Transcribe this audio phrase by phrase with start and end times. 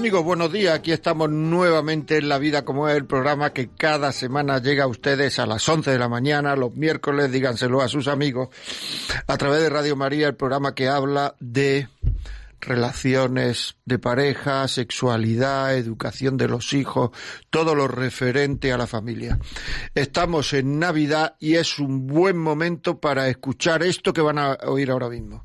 [0.00, 0.74] Amigos, buenos días.
[0.74, 4.86] Aquí estamos nuevamente en La Vida como es el programa que cada semana llega a
[4.86, 8.48] ustedes a las 11 de la mañana, los miércoles, díganselo a sus amigos,
[9.26, 11.88] a través de Radio María, el programa que habla de
[12.62, 17.10] relaciones de pareja, sexualidad, educación de los hijos,
[17.50, 19.38] todo lo referente a la familia.
[19.94, 24.90] Estamos en Navidad y es un buen momento para escuchar esto que van a oír
[24.90, 25.44] ahora mismo.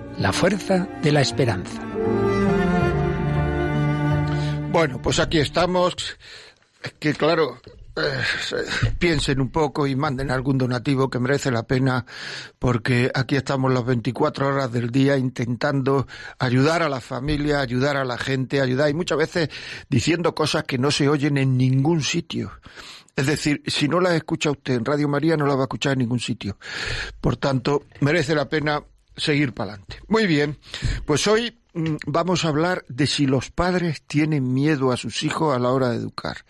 [0.19, 1.81] la fuerza de la esperanza.
[4.71, 5.95] Bueno, pues aquí estamos.
[6.99, 7.59] Que claro,
[7.95, 8.01] eh,
[8.99, 12.05] piensen un poco y manden algún donativo que merece la pena
[12.57, 16.07] porque aquí estamos las 24 horas del día intentando
[16.39, 19.49] ayudar a la familia, ayudar a la gente, ayudar y muchas veces
[19.89, 22.51] diciendo cosas que no se oyen en ningún sitio.
[23.15, 25.93] Es decir, si no las escucha usted en Radio María no las va a escuchar
[25.93, 26.57] en ningún sitio.
[27.19, 28.81] Por tanto, merece la pena
[29.15, 29.99] seguir para adelante.
[30.07, 30.57] Muy bien,
[31.05, 35.55] pues hoy mm, vamos a hablar de si los padres tienen miedo a sus hijos
[35.55, 36.45] a la hora de educar.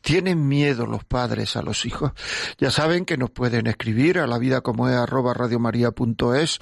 [0.00, 2.12] ¿Tienen miedo los padres a los hijos?
[2.58, 6.58] Ya saben que nos pueden escribir a la vida como es arroba radiomaria.es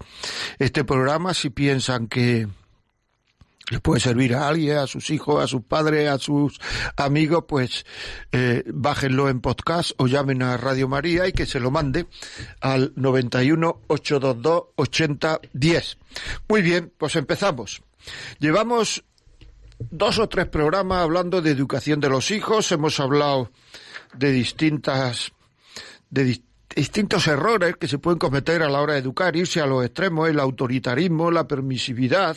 [0.58, 2.48] este programa si piensan que
[3.70, 6.60] les puede servir a alguien, a sus hijos, a sus padres, a sus
[6.96, 7.86] amigos, pues
[8.32, 12.06] eh, bájenlo en podcast o llamen a Radio María y que se lo mande
[12.60, 15.98] al 91 822 8010.
[16.48, 17.82] Muy bien, pues empezamos.
[18.38, 19.04] Llevamos
[19.78, 23.50] dos o tres programas hablando de educación de los hijos, hemos hablado
[24.14, 25.32] de distintas
[26.10, 26.24] de
[26.74, 30.28] distintos errores que se pueden cometer a la hora de educar, irse a los extremos,
[30.28, 32.36] el autoritarismo, la permisividad,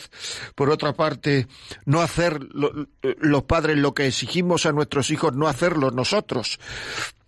[0.54, 1.46] por otra parte,
[1.84, 6.58] no hacer los padres lo que exigimos a nuestros hijos, no hacerlo nosotros.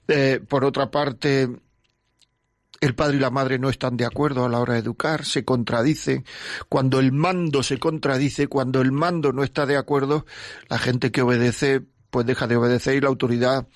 [0.08, 1.48] Eh, por otra parte,
[2.80, 5.44] el padre y la madre no están de acuerdo a la hora de educar, se
[5.44, 6.25] contradicen.
[6.69, 10.26] Cuando el mando se contradice, cuando el mando no está de acuerdo,
[10.69, 13.66] la gente que obedece pues deja de obedecer y la autoridad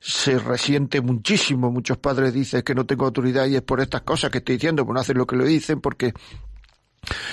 [0.00, 1.70] se resiente muchísimo.
[1.70, 4.84] Muchos padres dicen que no tengo autoridad y es por estas cosas que estoy diciendo,
[4.84, 6.14] pues no hacen lo que le dicen porque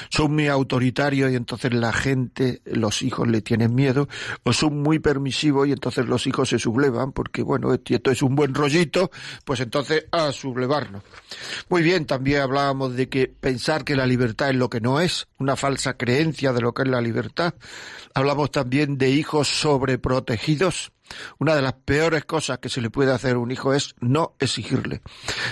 [0.09, 4.07] son muy autoritarios y entonces la gente, los hijos le tienen miedo,
[4.43, 8.35] o son muy permisivos y entonces los hijos se sublevan porque, bueno, esto es un
[8.35, 9.11] buen rollito,
[9.45, 11.03] pues entonces a sublevarnos.
[11.69, 15.27] Muy bien, también hablábamos de que pensar que la libertad es lo que no es,
[15.37, 17.53] una falsa creencia de lo que es la libertad.
[18.13, 20.91] Hablamos también de hijos sobreprotegidos.
[21.39, 24.35] Una de las peores cosas que se le puede hacer a un hijo es no
[24.39, 25.01] exigirle.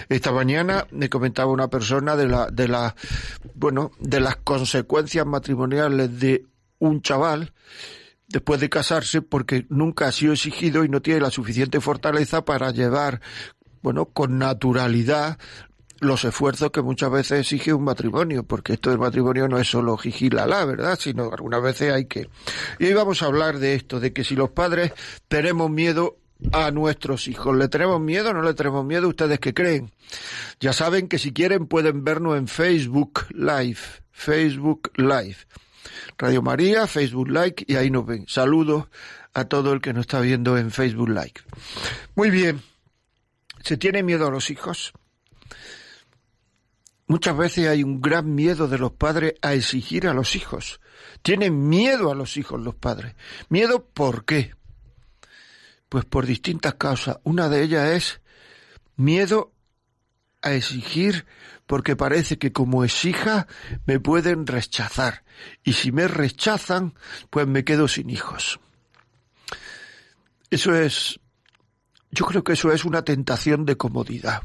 [0.07, 2.95] Esta mañana me comentaba una persona de la, de la,
[3.55, 6.45] bueno, de las consecuencias matrimoniales de
[6.79, 7.53] un chaval
[8.27, 12.71] después de casarse porque nunca ha sido exigido y no tiene la suficiente fortaleza para
[12.71, 13.21] llevar
[13.81, 15.37] bueno, con naturalidad
[15.99, 19.97] los esfuerzos que muchas veces exige un matrimonio, porque esto del matrimonio no es solo
[20.31, 20.97] la ¿verdad?
[20.99, 22.29] Sino algunas veces hay que...
[22.79, 24.93] Y hoy vamos a hablar de esto, de que si los padres
[25.27, 26.17] tenemos miedo
[26.51, 27.55] a nuestros hijos.
[27.55, 29.07] ¿Le tenemos miedo no le tenemos miedo?
[29.07, 29.91] ¿Ustedes qué creen?
[30.59, 33.79] Ya saben que si quieren pueden vernos en Facebook Live.
[34.11, 35.37] Facebook Live.
[36.17, 38.25] Radio María, Facebook Like y ahí nos ven.
[38.27, 38.87] Saludos
[39.33, 41.41] a todo el que nos está viendo en Facebook Like.
[42.15, 42.61] Muy bien.
[43.63, 44.93] ¿Se tiene miedo a los hijos?
[47.09, 50.79] Muchas veces hay un gran miedo de los padres a exigir a los hijos.
[51.23, 53.15] Tienen miedo a los hijos los padres.
[53.49, 54.53] ¿Miedo por qué?
[55.89, 57.17] Pues por distintas causas.
[57.23, 58.21] Una de ellas es
[58.95, 59.51] miedo
[60.43, 61.25] a exigir
[61.65, 63.47] porque parece que como exija
[63.87, 65.23] me pueden rechazar
[65.63, 66.93] y si me rechazan
[67.31, 68.59] pues me quedo sin hijos.
[70.51, 71.19] Eso es
[72.11, 74.41] yo creo que eso es una tentación de comodidad.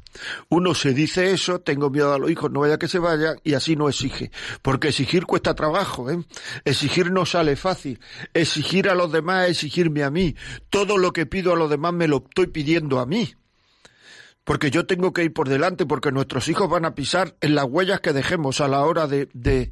[0.50, 3.54] Uno se dice eso, tengo miedo a los hijos, no vaya que se vayan, y
[3.54, 4.30] así no exige.
[4.60, 6.22] Porque exigir cuesta trabajo, ¿eh?
[6.64, 8.00] Exigir no sale fácil.
[8.34, 10.36] Exigir a los demás es exigirme a mí.
[10.68, 13.34] Todo lo que pido a los demás me lo estoy pidiendo a mí.
[14.44, 17.64] Porque yo tengo que ir por delante, porque nuestros hijos van a pisar en las
[17.64, 19.70] huellas que dejemos a la hora de, de,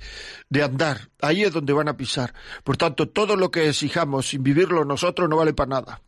[0.48, 1.10] de andar.
[1.20, 2.32] Ahí es donde van a pisar.
[2.64, 6.00] Por tanto, todo lo que exijamos sin vivirlo nosotros no vale para nada.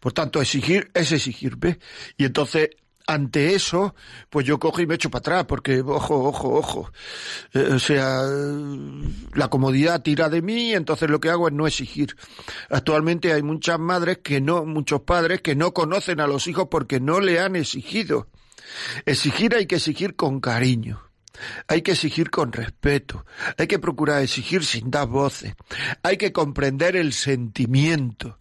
[0.00, 1.78] Por tanto, exigir es exigir, ¿ve?
[2.16, 2.70] Y entonces,
[3.06, 3.94] ante eso,
[4.30, 6.92] pues yo cojo y me echo para atrás, porque, ojo, ojo, ojo.
[7.52, 8.22] Eh, o sea,
[9.34, 12.16] la comodidad tira de mí, entonces lo que hago es no exigir.
[12.70, 17.00] Actualmente hay muchas madres que no, muchos padres que no conocen a los hijos porque
[17.00, 18.28] no le han exigido.
[19.04, 21.02] Exigir hay que exigir con cariño.
[21.66, 23.24] Hay que exigir con respeto,
[23.56, 25.54] hay que procurar exigir sin dar voces,
[26.02, 28.38] hay que comprender el sentimiento,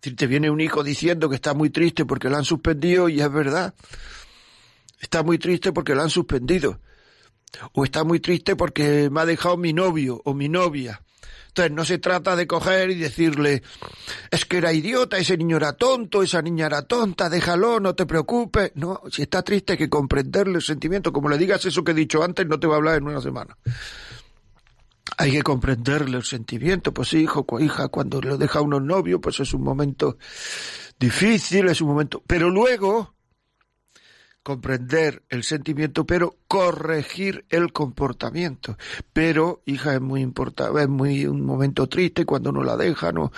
[0.00, 3.20] decir, te viene un hijo diciendo que está muy triste porque lo han suspendido y
[3.20, 3.74] es verdad.
[5.00, 6.80] Está muy triste porque lo han suspendido.
[7.72, 11.02] O está muy triste porque me ha dejado mi novio o mi novia.
[11.48, 13.62] Entonces no se trata de coger y decirle,
[14.30, 18.06] es que era idiota, ese niño era tonto, esa niña era tonta, déjalo, no te
[18.06, 18.70] preocupes.
[18.76, 21.12] No, si está triste hay que comprenderle el sentimiento.
[21.12, 23.20] Como le digas eso que he dicho antes, no te va a hablar en una
[23.20, 23.56] semana
[25.16, 29.52] hay que comprenderle el sentimiento, pues hijo, hija, cuando lo deja uno novio, pues es
[29.54, 30.18] un momento
[30.98, 33.14] difícil, es un momento, pero luego
[34.42, 38.76] comprender el sentimiento, pero corregir el comportamiento.
[39.12, 43.32] Pero, hija, es muy importante, es muy un momento triste cuando uno la deja, ¿no?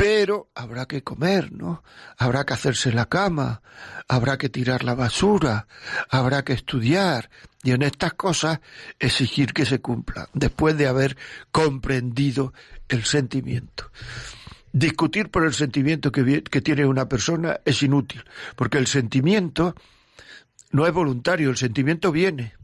[0.00, 1.84] Pero habrá que comer, ¿no?
[2.16, 3.60] Habrá que hacerse la cama,
[4.08, 5.66] habrá que tirar la basura,
[6.08, 7.28] habrá que estudiar
[7.62, 8.60] y en estas cosas
[8.98, 11.18] exigir que se cumplan, después de haber
[11.52, 12.54] comprendido
[12.88, 13.90] el sentimiento.
[14.72, 18.24] Discutir por el sentimiento que, que tiene una persona es inútil,
[18.56, 19.74] porque el sentimiento
[20.70, 22.54] no es voluntario, el sentimiento viene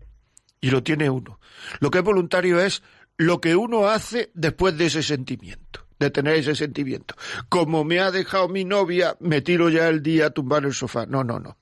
[0.62, 1.38] y lo tiene uno.
[1.80, 2.82] Lo que es voluntario es
[3.18, 7.14] lo que uno hace después de ese sentimiento de tener ese sentimiento.
[7.48, 11.06] Como me ha dejado mi novia, me tiro ya el día a tumbar el sofá.
[11.06, 11.58] No, no, no.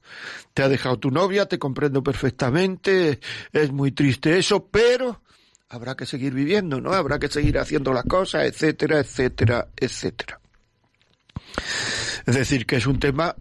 [0.52, 3.20] Te ha dejado tu novia, te comprendo perfectamente,
[3.52, 5.22] es muy triste eso, pero
[5.68, 6.92] habrá que seguir viviendo, ¿no?
[6.92, 10.40] Habrá que seguir haciendo las cosas, etcétera, etcétera, etcétera.
[12.26, 13.34] Es decir, que es un tema,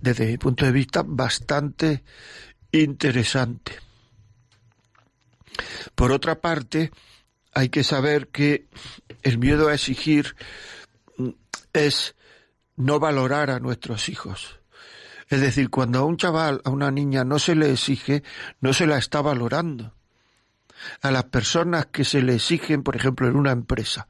[0.00, 2.02] desde mi punto de vista, bastante
[2.72, 3.72] interesante.
[5.94, 6.90] Por otra parte,
[7.52, 8.66] hay que saber que
[9.22, 10.36] el miedo a exigir
[11.72, 12.14] es
[12.76, 14.60] no valorar a nuestros hijos.
[15.28, 18.22] Es decir, cuando a un chaval, a una niña no se le exige,
[18.60, 19.94] no se la está valorando.
[21.00, 24.08] A las personas que se le exigen, por ejemplo, en una empresa.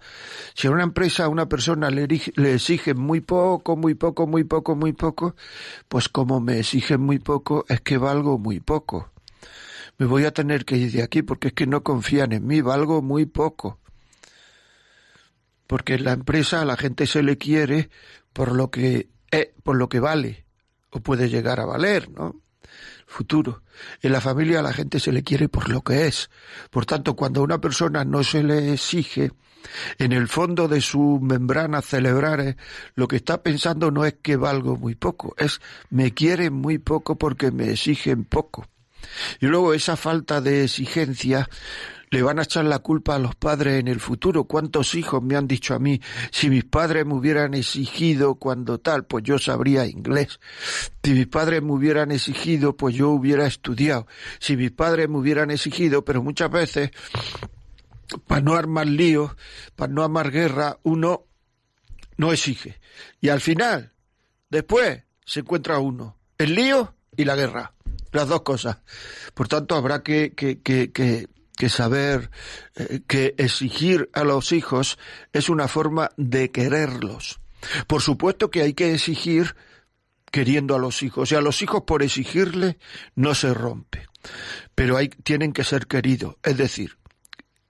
[0.55, 4.45] Si a una empresa a una persona le, le exigen muy poco, muy poco, muy
[4.45, 5.37] poco, muy poco,
[5.89, 9.12] pues como me exigen muy poco, es que valgo muy poco
[10.03, 12.61] me voy a tener que ir de aquí porque es que no confían en mí,
[12.61, 13.79] valgo muy poco.
[15.69, 17.89] Porque en la empresa a la gente se le quiere
[18.33, 20.45] por lo que eh, por lo que vale
[20.91, 22.35] o puede llegar a valer, ¿no?
[23.07, 23.63] Futuro.
[24.01, 26.31] En la familia a la gente se le quiere por lo que es.
[26.73, 29.31] Por tanto, cuando a una persona no se le exige,
[29.99, 32.57] en el fondo de su membrana celebrar
[32.97, 37.17] lo que está pensando no es que valgo muy poco, es me quieren muy poco
[37.17, 38.67] porque me exigen poco.
[39.41, 41.49] Y luego esa falta de exigencia
[42.13, 44.45] le van a echar la culpa a los padres en el futuro.
[44.45, 45.99] ¿Cuántos hijos me han dicho a mí,
[46.31, 50.39] si mis padres me hubieran exigido cuando tal, pues yo sabría inglés?
[51.03, 54.07] Si mis padres me hubieran exigido, pues yo hubiera estudiado.
[54.41, 56.91] Si mis padres me hubieran exigido, pero muchas veces,
[58.27, 59.33] para no armar líos,
[59.75, 61.25] para no armar guerra, uno
[62.19, 62.79] no exige.
[63.23, 63.95] Y al final,
[64.51, 67.73] después, se encuentra uno, el lío y la guerra
[68.13, 68.79] las dos cosas.
[69.35, 72.31] Por tanto, habrá que, que, que, que, saber
[72.77, 74.99] eh, que exigir a los hijos
[75.33, 77.41] es una forma de quererlos.
[77.87, 79.55] Por supuesto que hay que exigir
[80.33, 81.31] queriendo a los hijos.
[81.31, 82.79] Y a los hijos por exigirle
[83.15, 84.09] no se rompe.
[84.75, 86.37] Pero hay, tienen que ser queridos.
[86.43, 86.97] Es decir,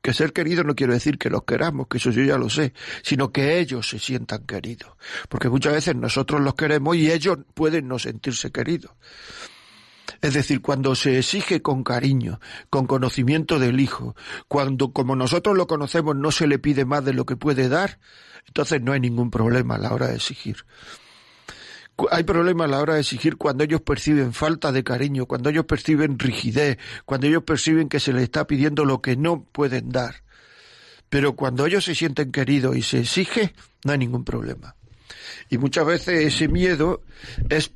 [0.02, 2.72] que ser queridos no quiero decir que los queramos, que eso yo ya lo sé,
[3.02, 4.92] sino que ellos se sientan queridos.
[5.28, 8.92] Porque muchas veces nosotros los queremos y ellos pueden no sentirse queridos.
[10.22, 14.14] Es decir, cuando se exige con cariño, con conocimiento del hijo,
[14.46, 17.98] cuando como nosotros lo conocemos no se le pide más de lo que puede dar,
[18.46, 20.64] entonces no hay ningún problema a la hora de exigir.
[22.12, 25.64] Hay problemas a la hora de exigir cuando ellos perciben falta de cariño, cuando ellos
[25.64, 30.22] perciben rigidez, cuando ellos perciben que se les está pidiendo lo que no pueden dar.
[31.08, 34.76] Pero cuando ellos se sienten queridos y se exige, no hay ningún problema.
[35.50, 37.02] Y muchas veces ese miedo
[37.50, 37.72] es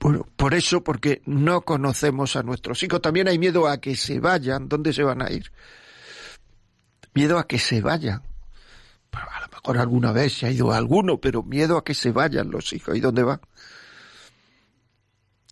[0.00, 3.02] bueno, por eso, porque no conocemos a nuestros hijos.
[3.02, 4.66] También hay miedo a que se vayan.
[4.66, 5.52] ¿Dónde se van a ir?
[7.12, 8.22] Miedo a que se vayan.
[9.12, 12.50] A lo mejor alguna vez se ha ido alguno, pero miedo a que se vayan
[12.50, 12.96] los hijos.
[12.96, 13.40] ¿Y dónde van?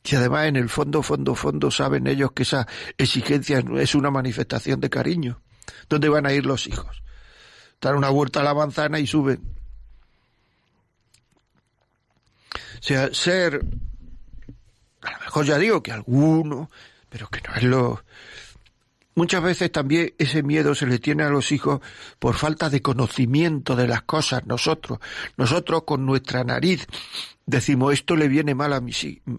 [0.05, 4.81] Y además en el fondo, fondo, fondo saben ellos que esa exigencia es una manifestación
[4.81, 5.43] de cariño.
[5.91, 7.03] ¿Dónde van a ir los hijos?
[7.83, 9.43] Dan una vuelta a la manzana y suben.
[12.79, 13.61] O sea, ser,
[15.03, 16.71] a lo mejor ya digo que alguno,
[17.09, 18.03] pero que no es lo,
[19.19, 21.81] Muchas veces también ese miedo se le tiene a los hijos
[22.21, 24.47] por falta de conocimiento de las cosas.
[24.47, 25.01] Nosotros,
[25.37, 26.87] nosotros con nuestra nariz
[27.45, 28.93] decimos esto le viene mal a mi,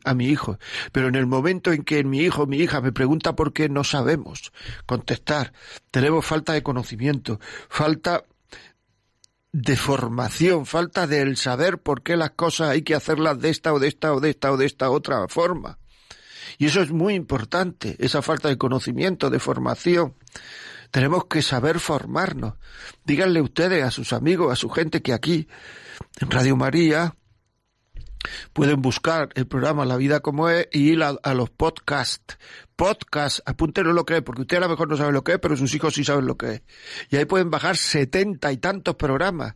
[0.03, 0.59] a mi hijo,
[0.91, 3.85] pero en el momento en que mi hijo, mi hija me pregunta por qué no
[3.85, 4.51] sabemos
[4.85, 5.53] contestar,
[5.91, 7.39] tenemos falta de conocimiento,
[7.69, 8.25] falta
[9.51, 13.79] de formación, falta del saber por qué las cosas hay que hacerlas de esta o
[13.79, 15.79] de esta o de esta o de esta otra forma.
[16.57, 20.15] Y eso es muy importante, esa falta de conocimiento, de formación.
[20.91, 22.55] Tenemos que saber formarnos.
[23.05, 25.47] Díganle ustedes a sus amigos, a su gente que aquí,
[26.19, 27.15] en Radio María,
[28.53, 32.37] pueden buscar el programa La Vida como es y ir a, los podcasts.
[32.75, 35.39] Podcast, apúntenlo lo que es, porque usted a lo mejor no sabe lo que es,
[35.39, 36.61] pero sus hijos sí saben lo que es.
[37.09, 39.55] Y ahí pueden bajar setenta y tantos programas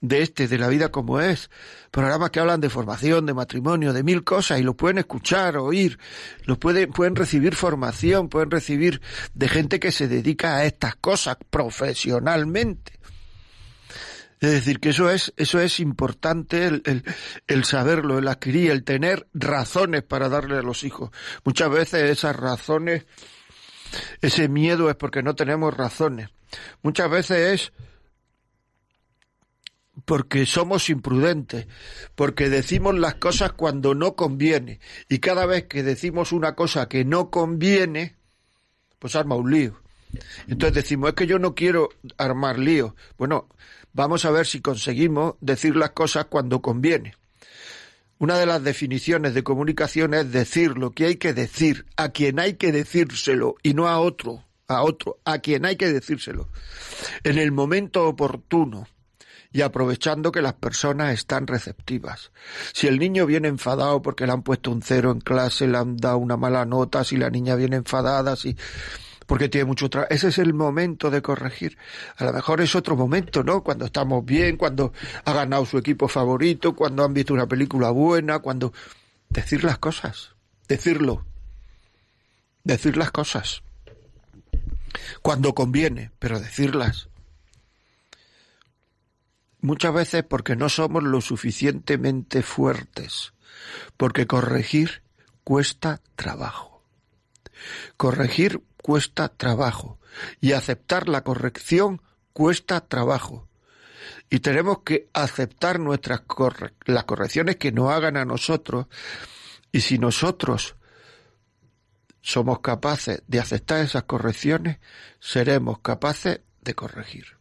[0.00, 1.50] de este, de la vida como es,
[1.90, 5.98] programas que hablan de formación, de matrimonio, de mil cosas, y lo pueden escuchar, oír,
[6.44, 9.00] lo pueden, pueden recibir formación, pueden recibir
[9.34, 12.98] de gente que se dedica a estas cosas profesionalmente.
[14.40, 17.04] Es decir, que eso es, eso es importante, el,
[17.46, 21.10] el, saberlo, el adquirir, el tener razones para darle a los hijos.
[21.44, 23.04] Muchas veces esas razones,
[24.20, 26.30] ese miedo es porque no tenemos razones.
[26.82, 27.72] Muchas veces es
[30.04, 31.66] porque somos imprudentes,
[32.14, 34.78] porque decimos las cosas cuando no conviene.
[35.08, 38.16] Y cada vez que decimos una cosa que no conviene,
[39.00, 39.82] pues arma un lío.
[40.46, 42.94] Entonces decimos, es que yo no quiero armar lío.
[43.18, 43.48] Bueno,
[43.98, 47.16] vamos a ver si conseguimos decir las cosas cuando conviene.
[48.18, 52.38] Una de las definiciones de comunicación es decir lo que hay que decir, a quien
[52.38, 56.48] hay que decírselo y no a otro, a otro, a quien hay que decírselo.
[57.24, 58.86] En el momento oportuno
[59.52, 62.30] y aprovechando que las personas están receptivas.
[62.72, 65.96] Si el niño viene enfadado porque le han puesto un cero en clase, le han
[65.96, 68.56] dado una mala nota, si la niña viene enfadada, si
[69.28, 70.10] porque tiene mucho trabajo.
[70.10, 71.76] Ese es el momento de corregir.
[72.16, 73.62] A lo mejor es otro momento, ¿no?
[73.62, 74.94] Cuando estamos bien, cuando
[75.26, 78.72] ha ganado su equipo favorito, cuando han visto una película buena, cuando
[79.28, 80.34] decir las cosas,
[80.66, 81.26] decirlo,
[82.64, 83.62] decir las cosas.
[85.20, 87.10] Cuando conviene, pero decirlas.
[89.60, 93.34] Muchas veces porque no somos lo suficientemente fuertes,
[93.98, 95.02] porque corregir
[95.44, 96.82] cuesta trabajo.
[97.98, 99.98] Corregir cuesta trabajo
[100.40, 102.00] y aceptar la corrección
[102.32, 103.46] cuesta trabajo.
[104.30, 106.22] Y tenemos que aceptar nuestras
[106.86, 108.86] las correcciones que nos hagan a nosotros
[109.72, 110.76] y si nosotros
[112.22, 114.78] somos capaces de aceptar esas correcciones,
[115.20, 117.36] seremos capaces de corregir.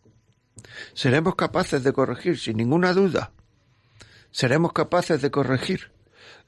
[0.94, 3.32] Seremos capaces de corregir, sin ninguna duda.
[4.32, 5.94] Seremos capaces de corregir.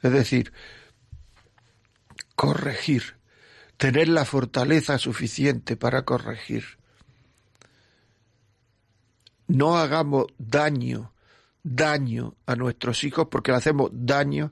[0.01, 0.51] Es decir,
[2.35, 3.18] corregir,
[3.79, 6.65] tener la fortaleza suficiente para corregir.
[9.47, 11.13] No hagamos daño,
[11.63, 14.51] daño a nuestros hijos porque le hacemos daño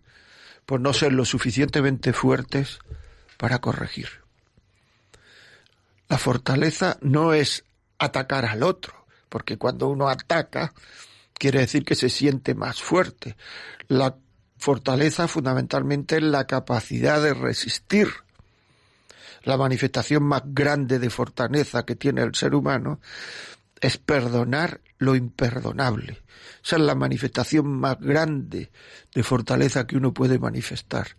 [0.65, 2.79] por no ser lo suficientemente fuertes
[3.36, 4.07] para corregir.
[6.07, 7.65] La fortaleza no es
[8.00, 10.74] atacar al otro, porque cuando uno ataca
[11.34, 13.36] quiere decir que se siente más fuerte.
[13.89, 14.15] La
[14.57, 18.07] fortaleza fundamentalmente es la capacidad de resistir.
[19.44, 23.00] La manifestación más grande de fortaleza que tiene el ser humano
[23.79, 26.22] es perdonar lo imperdonable.
[26.63, 28.72] Esa es la manifestación más grande
[29.13, 31.17] de fortaleza que uno puede manifestar.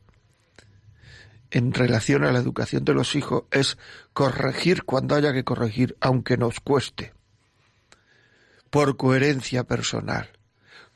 [1.51, 3.79] En relación a la educación de los hijos es
[4.13, 7.15] corregir cuando haya que corregir, aunque nos cueste
[8.71, 10.29] por coherencia personal.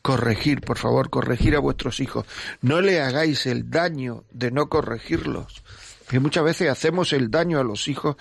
[0.02, 2.26] Corregir, por favor, corregir a vuestros hijos.
[2.60, 5.62] No le hagáis el daño de no corregirlos.
[6.08, 8.16] Que muchas veces hacemos el daño a los hijos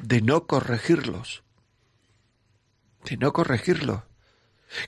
[0.00, 1.42] de no corregirlos.
[3.04, 4.02] De no corregirlos.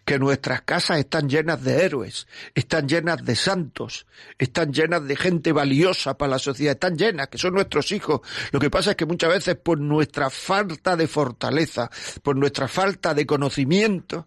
[0.05, 5.53] que nuestras casas están llenas de héroes, están llenas de santos, están llenas de gente
[5.53, 8.21] valiosa para la sociedad, están llenas, que son nuestros hijos.
[8.51, 11.91] Lo que pasa es que muchas veces por nuestra falta de fortaleza,
[12.23, 14.27] por nuestra falta de conocimiento,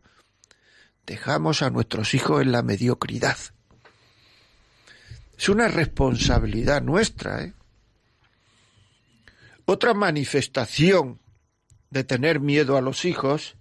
[1.05, 3.37] dejamos a nuestros hijos en la mediocridad.
[5.37, 7.43] Es una responsabilidad nuestra.
[7.43, 7.53] ¿eh?
[9.65, 11.19] Otra manifestación
[11.89, 13.57] de tener miedo a los hijos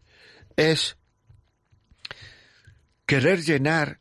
[0.57, 0.97] es
[3.07, 4.01] querer llenar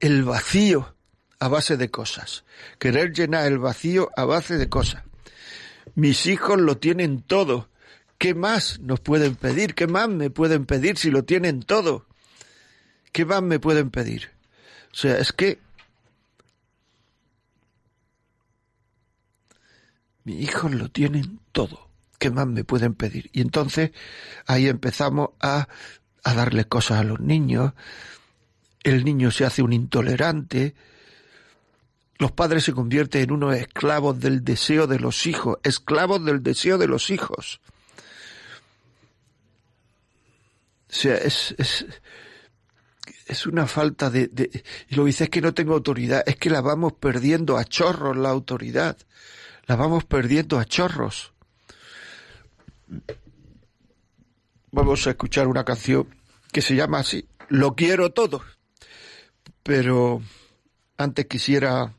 [0.00, 0.96] el vacío
[1.38, 2.44] a base de cosas,
[2.78, 5.02] querer llenar el vacío a base de cosas.
[5.94, 7.68] Mis hijos lo tienen todo.
[8.18, 9.74] ¿Qué más nos pueden pedir?
[9.74, 12.06] ¿Qué más me pueden pedir si lo tienen todo?
[13.12, 14.30] ¿Qué más me pueden pedir?
[14.92, 15.58] O sea, es que
[20.26, 21.88] mis hijos lo tienen todo.
[22.18, 23.30] ¿Qué más me pueden pedir?
[23.32, 23.92] Y entonces
[24.46, 25.68] ahí empezamos a
[26.26, 27.72] a darle cosas a los niños,
[28.82, 30.74] el niño se hace un intolerante,
[32.18, 36.78] los padres se convierten en unos esclavos del deseo de los hijos, esclavos del deseo
[36.78, 37.60] de los hijos.
[40.90, 41.86] O sea, es, es,
[43.28, 44.50] es una falta de, de,
[44.88, 47.64] Y lo que dice es que no tengo autoridad, es que la vamos perdiendo a
[47.64, 48.96] chorros la autoridad,
[49.66, 51.32] la vamos perdiendo a chorros.
[54.70, 56.08] Vamos a escuchar una canción
[56.52, 58.42] que se llama así, Lo quiero todo.
[59.62, 60.22] Pero
[60.96, 61.94] antes quisiera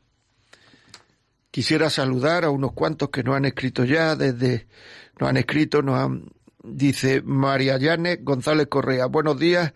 [1.50, 4.68] quisiera saludar a unos cuantos que nos han escrito ya desde
[5.18, 6.30] nos han escrito, nos han
[6.62, 9.06] dice María Llanes González Correa.
[9.06, 9.72] Buenos días.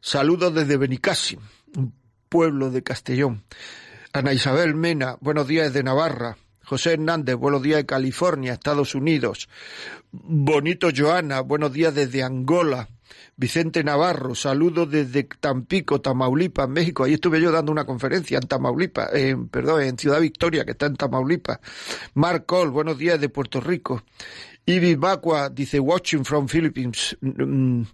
[0.00, 1.40] Saludos desde Benicassim,
[1.76, 1.94] un
[2.28, 3.44] pueblo de Castellón.
[4.12, 6.36] Ana Isabel Mena, buenos días desde Navarra.
[6.68, 9.48] José Hernández, buenos días de California, Estados Unidos.
[10.12, 12.90] Bonito Joana, buenos días desde Angola.
[13.36, 17.04] Vicente Navarro, saludos desde Tampico, Tamaulipas, México.
[17.04, 19.08] Ahí estuve yo dando una conferencia en Tamaulipas,
[19.50, 21.58] perdón, en Ciudad Victoria, que está en Tamaulipas.
[22.12, 24.02] Mark Cole, buenos días de Puerto Rico.
[24.66, 27.16] Ibi Bacua dice, watching from Philippines.
[27.22, 27.84] Mm,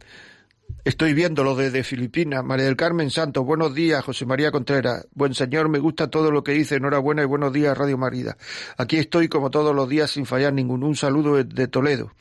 [0.85, 2.45] estoy viéndolo desde Filipinas.
[2.45, 4.05] María del Carmen Santos, buenos días.
[4.05, 6.77] José María Contreras, buen señor, me gusta todo lo que dice.
[6.77, 8.37] Enhorabuena y buenos días, Radio Marida.
[8.77, 10.87] Aquí estoy como todos los días sin fallar ninguno.
[10.87, 12.13] Un saludo de Toledo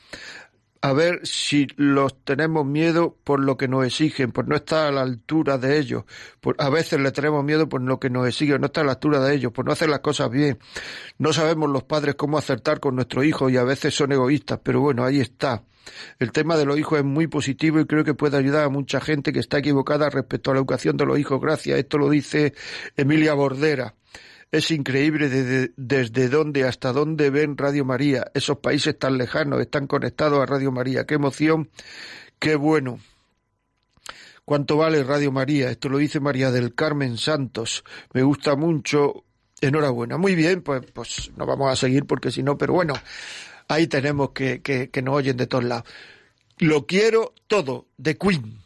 [0.84, 4.92] a ver si los tenemos miedo por lo que nos exigen, por no estar a
[4.92, 6.04] la altura de ellos.
[6.42, 8.92] Por, a veces le tenemos miedo por lo que nos exigen, no estar a la
[8.92, 10.60] altura de ellos, por no hacer las cosas bien.
[11.18, 14.82] No sabemos los padres cómo acertar con nuestros hijos y a veces son egoístas, pero
[14.82, 15.64] bueno, ahí está.
[16.20, 19.00] El tema de los hijos es muy positivo y creo que puede ayudar a mucha
[19.00, 21.40] gente que está equivocada respecto a la educación de los hijos.
[21.40, 21.80] Gracias.
[21.80, 22.54] Esto lo dice
[22.98, 23.96] Emilia Bordera.
[24.54, 28.30] Es increíble desde, desde dónde hasta dónde ven Radio María.
[28.36, 31.08] Esos países tan lejanos están conectados a Radio María.
[31.08, 31.72] Qué emoción,
[32.38, 33.00] qué bueno.
[34.46, 35.72] ¿Cuánto vale Radio María?
[35.72, 37.84] Esto lo dice María del Carmen Santos.
[38.14, 39.24] Me gusta mucho.
[39.60, 40.20] Enhorabuena.
[40.20, 42.94] Muy bien, pues, pues no vamos a seguir porque si no, pero bueno,
[43.70, 45.86] ahí tenemos que, que, que nos oyen de todos lados.
[46.60, 48.63] Lo quiero todo, de Queen.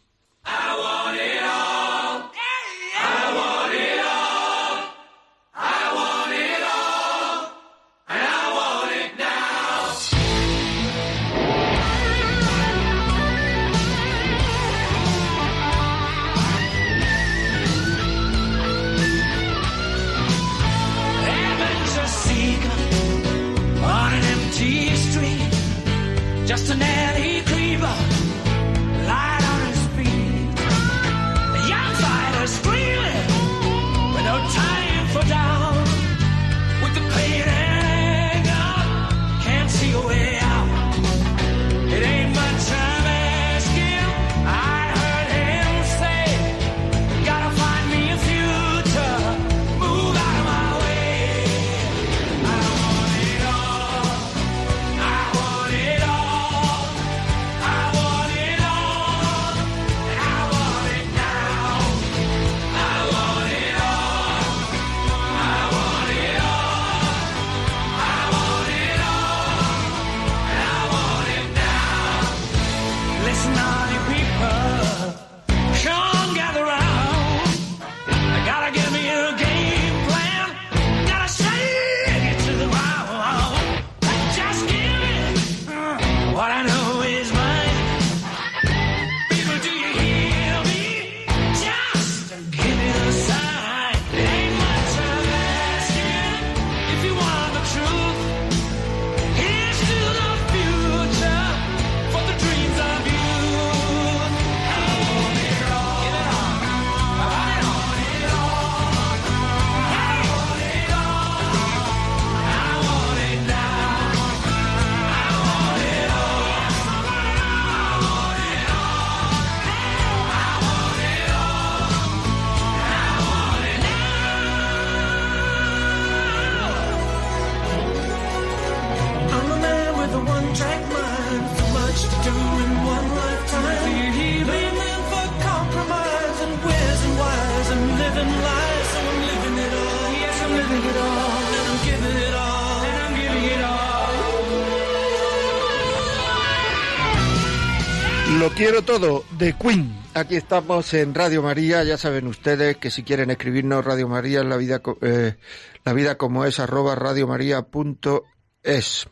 [148.88, 149.96] Todo de Queen.
[150.14, 151.84] Aquí estamos en Radio María.
[151.84, 155.36] Ya saben ustedes que si quieren escribirnos Radio María la vida, eh,
[155.84, 159.10] la vida como es arroba radiomaria.es.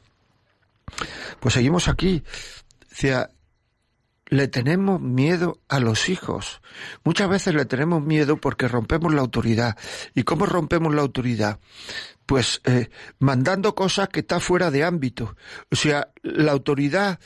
[1.42, 2.24] Pues seguimos aquí.
[2.90, 3.32] O sea,
[4.28, 6.62] le tenemos miedo a los hijos.
[7.04, 9.76] Muchas veces le tenemos miedo porque rompemos la autoridad.
[10.14, 11.60] ¿Y cómo rompemos la autoridad?
[12.26, 15.36] Pues eh, mandando cosas que están fuera de ámbito.
[15.70, 17.20] O sea, la autoridad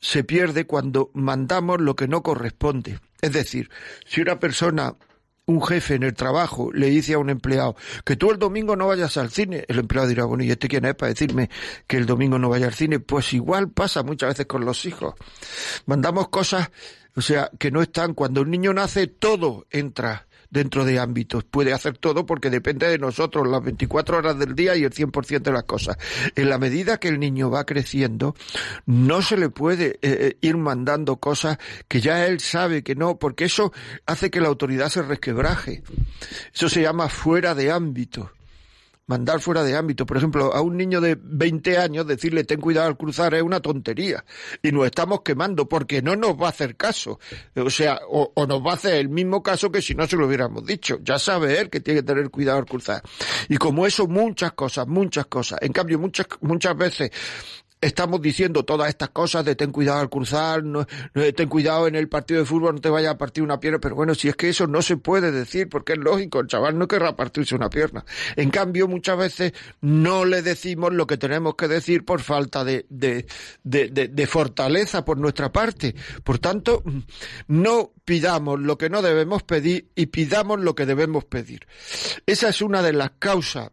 [0.00, 3.00] se pierde cuando mandamos lo que no corresponde.
[3.20, 3.70] Es decir,
[4.06, 4.94] si una persona,
[5.46, 8.86] un jefe en el trabajo, le dice a un empleado que tú el domingo no
[8.86, 11.50] vayas al cine, el empleado dirá, bueno, ¿y este quién es para decirme
[11.86, 13.00] que el domingo no vaya al cine?
[13.00, 15.14] Pues igual pasa muchas veces con los hijos.
[15.86, 16.70] Mandamos cosas,
[17.16, 18.14] o sea, que no están.
[18.14, 21.44] Cuando un niño nace, todo entra dentro de ámbitos.
[21.44, 25.42] Puede hacer todo porque depende de nosotros las 24 horas del día y el 100%
[25.42, 25.96] de las cosas.
[26.34, 28.34] En la medida que el niño va creciendo,
[28.86, 33.18] no se le puede eh, eh, ir mandando cosas que ya él sabe que no,
[33.18, 33.72] porque eso
[34.06, 35.82] hace que la autoridad se resquebraje.
[36.54, 38.32] Eso se llama fuera de ámbito
[39.08, 40.06] mandar fuera de ámbito.
[40.06, 43.60] Por ejemplo, a un niño de 20 años decirle ten cuidado al cruzar es una
[43.60, 44.24] tontería.
[44.62, 47.18] Y nos estamos quemando porque no nos va a hacer caso.
[47.56, 50.26] O sea, o, nos va a hacer el mismo caso que si no se lo
[50.26, 50.98] hubiéramos dicho.
[51.02, 53.02] Ya sabe él que tiene que tener cuidado al cruzar.
[53.48, 55.58] Y como eso, muchas cosas, muchas cosas.
[55.62, 57.10] En cambio, muchas, muchas veces
[57.80, 62.08] estamos diciendo todas estas cosas de ten cuidado al cruzar, no, ten cuidado en el
[62.08, 64.48] partido de fútbol, no te vaya a partir una pierna, pero bueno, si es que
[64.48, 68.04] eso no se puede decir, porque es lógico, el chaval no querrá partirse una pierna.
[68.36, 72.86] En cambio, muchas veces no le decimos lo que tenemos que decir por falta de,
[72.88, 73.26] de,
[73.62, 75.94] de, de fortaleza por nuestra parte.
[76.24, 76.82] Por tanto,
[77.46, 81.66] no pidamos lo que no debemos pedir y pidamos lo que debemos pedir.
[82.26, 83.70] Esa es una de las causas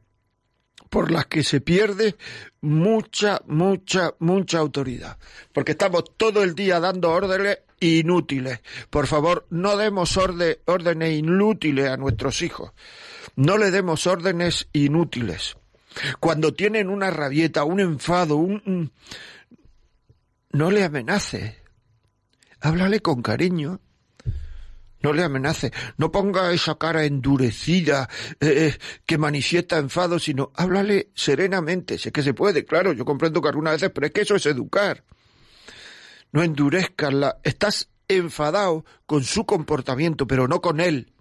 [0.96, 2.16] por las que se pierde
[2.62, 5.18] mucha, mucha, mucha autoridad.
[5.52, 8.62] Porque estamos todo el día dando órdenes inútiles.
[8.90, 12.72] Por favor, no demos órdenes inútiles a nuestros hijos.
[13.36, 15.58] No le demos órdenes inútiles.
[16.22, 18.94] Cuando tienen una rabieta, un enfado, un...
[20.54, 21.58] no le amenace.
[22.62, 23.82] Háblale con cariño
[25.06, 31.12] no le amenace, no ponga esa cara endurecida eh, eh, que manifiesta enfado, sino háblale
[31.14, 34.36] serenamente, sé que se puede, claro, yo comprendo que algunas veces, pero es que eso
[34.36, 35.04] es educar.
[36.32, 41.14] No endurezcasla, estás enfadado con su comportamiento, pero no con él.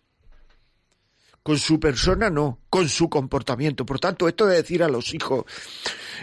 [1.44, 3.84] Con su persona no, con su comportamiento.
[3.84, 5.44] Por tanto, esto de decir a los hijos,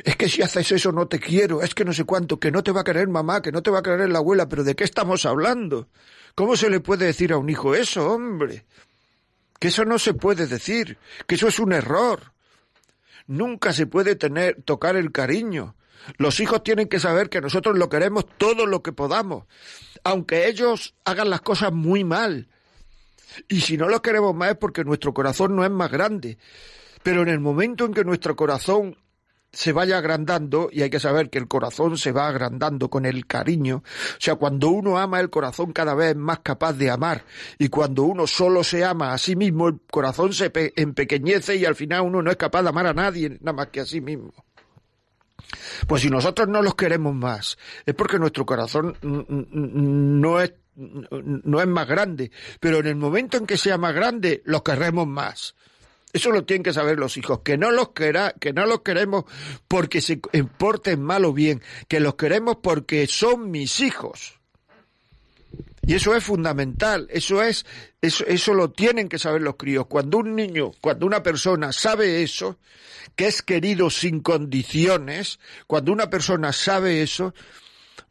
[0.04, 2.64] es que si haces eso no te quiero, es que no sé cuánto, que no
[2.64, 4.76] te va a querer mamá, que no te va a querer la abuela, pero ¿de
[4.76, 5.88] qué estamos hablando?
[6.34, 8.66] ¿Cómo se le puede decir a un hijo eso, hombre?
[9.60, 12.34] Que eso no se puede decir, que eso es un error.
[13.28, 15.76] Nunca se puede tener, tocar el cariño.
[16.18, 19.46] Los hijos tienen que saber que nosotros lo queremos todo lo que podamos,
[20.04, 22.48] aunque ellos hagan las cosas muy mal.
[23.48, 26.38] Y si no los queremos más es porque nuestro corazón no es más grande.
[27.04, 28.98] Pero en el momento en que nuestro corazón
[29.54, 33.26] se vaya agrandando, y hay que saber que el corazón se va agrandando con el
[33.26, 37.26] cariño, o sea, cuando uno ama el corazón cada vez es más capaz de amar,
[37.58, 41.76] y cuando uno solo se ama a sí mismo, el corazón se empequeñece y al
[41.76, 44.32] final uno no es capaz de amar a nadie, nada más que a sí mismo.
[45.86, 50.54] Pues si nosotros no los queremos más, es porque nuestro corazón no es,
[51.12, 55.08] no es más grande, pero en el momento en que sea más grande, los querremos
[55.08, 55.56] más.
[56.14, 59.26] Eso lo tienen que saber los hijos, que no los quera, que no los queremos
[59.68, 64.40] porque se porten mal o bien, que los queremos porque son mis hijos.
[65.84, 67.66] Y eso es fundamental, eso es,
[68.02, 69.88] eso, eso lo tienen que saber los críos.
[69.88, 72.60] Cuando un niño, cuando una persona sabe eso,
[73.16, 77.34] que es querido sin condiciones, cuando una persona sabe eso,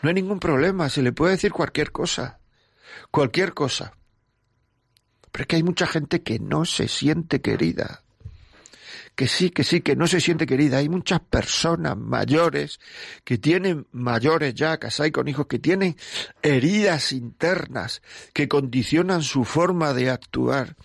[0.02, 2.39] no hay ningún problema, se le puede decir cualquier cosa,
[3.10, 3.94] cualquier cosa.
[5.32, 8.02] Pero es que hay mucha gente que no se siente querida.
[9.14, 10.78] Que sí, que sí, que no se siente querida.
[10.78, 12.80] Hay muchas personas mayores
[13.24, 15.96] que tienen mayores ya, casados con hijos, que tienen
[16.42, 20.76] heridas internas que condicionan su forma de actuar.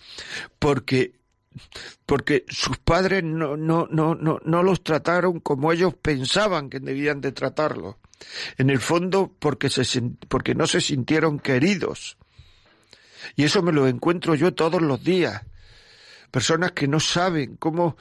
[0.58, 1.16] Porque
[2.04, 7.20] porque sus padres no, no, no, no, no los trataron como ellos pensaban que debían
[7.20, 7.96] de tratarlos.
[8.58, 12.16] En el fondo, porque, se, porque no se sintieron queridos.
[13.34, 15.42] Y eso me lo encuentro yo todos los días.
[16.30, 17.96] Personas que no saben cómo,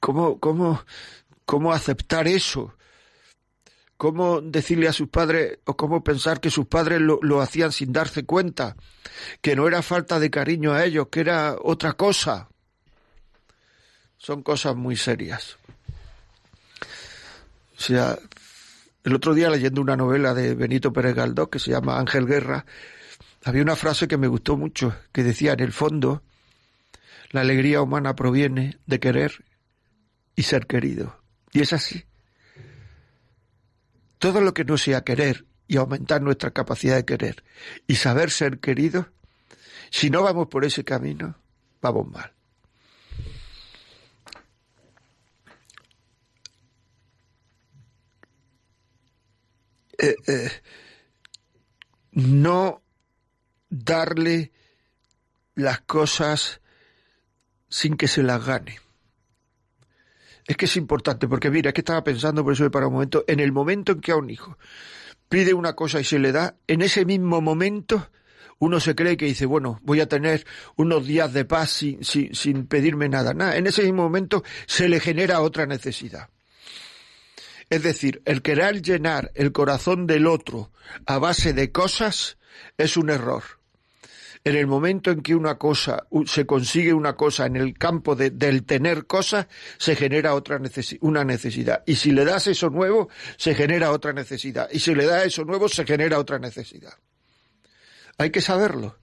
[0.00, 0.84] cómo, cómo,
[1.44, 2.74] cómo aceptar eso.
[3.96, 7.92] Cómo decirle a sus padres o cómo pensar que sus padres lo, lo hacían sin
[7.92, 8.76] darse cuenta.
[9.40, 12.48] Que no era falta de cariño a ellos, que era otra cosa.
[14.16, 15.56] Son cosas muy serias.
[17.76, 18.18] O sea,
[19.08, 22.66] El otro día leyendo una novela de Benito Pérez Galdós que se llama Ángel Guerra,
[23.42, 26.22] había una frase que me gustó mucho, que decía, en el fondo,
[27.30, 29.46] la alegría humana proviene de querer
[30.36, 31.22] y ser querido.
[31.54, 32.04] Y es así.
[34.18, 37.42] Todo lo que no sea querer y aumentar nuestra capacidad de querer
[37.86, 39.06] y saber ser queridos,
[39.90, 41.34] si no vamos por ese camino,
[41.80, 42.34] vamos mal.
[49.98, 50.50] Eh, eh,
[52.12, 52.82] no
[53.68, 54.52] darle
[55.54, 56.60] las cosas
[57.68, 58.78] sin que se las gane.
[60.46, 63.24] Es que es importante, porque mira, es que estaba pensando, por eso para un momento,
[63.26, 64.56] en el momento en que a un hijo
[65.28, 68.08] pide una cosa y se le da, en ese mismo momento
[68.60, 72.34] uno se cree que dice, bueno, voy a tener unos días de paz sin, sin,
[72.34, 73.34] sin pedirme nada.
[73.34, 76.30] Nada, en ese mismo momento se le genera otra necesidad.
[77.70, 80.72] Es decir, el querer llenar el corazón del otro
[81.06, 82.38] a base de cosas
[82.78, 83.42] es un error.
[84.44, 88.64] En el momento en que una cosa, se consigue una cosa en el campo del
[88.64, 90.60] tener cosas, se genera otra
[91.00, 91.82] una necesidad.
[91.86, 94.68] Y si le das eso nuevo, se genera otra necesidad.
[94.72, 96.94] Y si le das eso nuevo, se genera otra necesidad.
[98.16, 98.98] Hay que saberlo.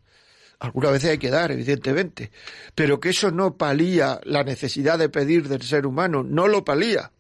[0.58, 2.32] Algunas veces hay que dar, evidentemente.
[2.74, 7.12] Pero que eso no palía la necesidad de pedir del ser humano, no lo palía.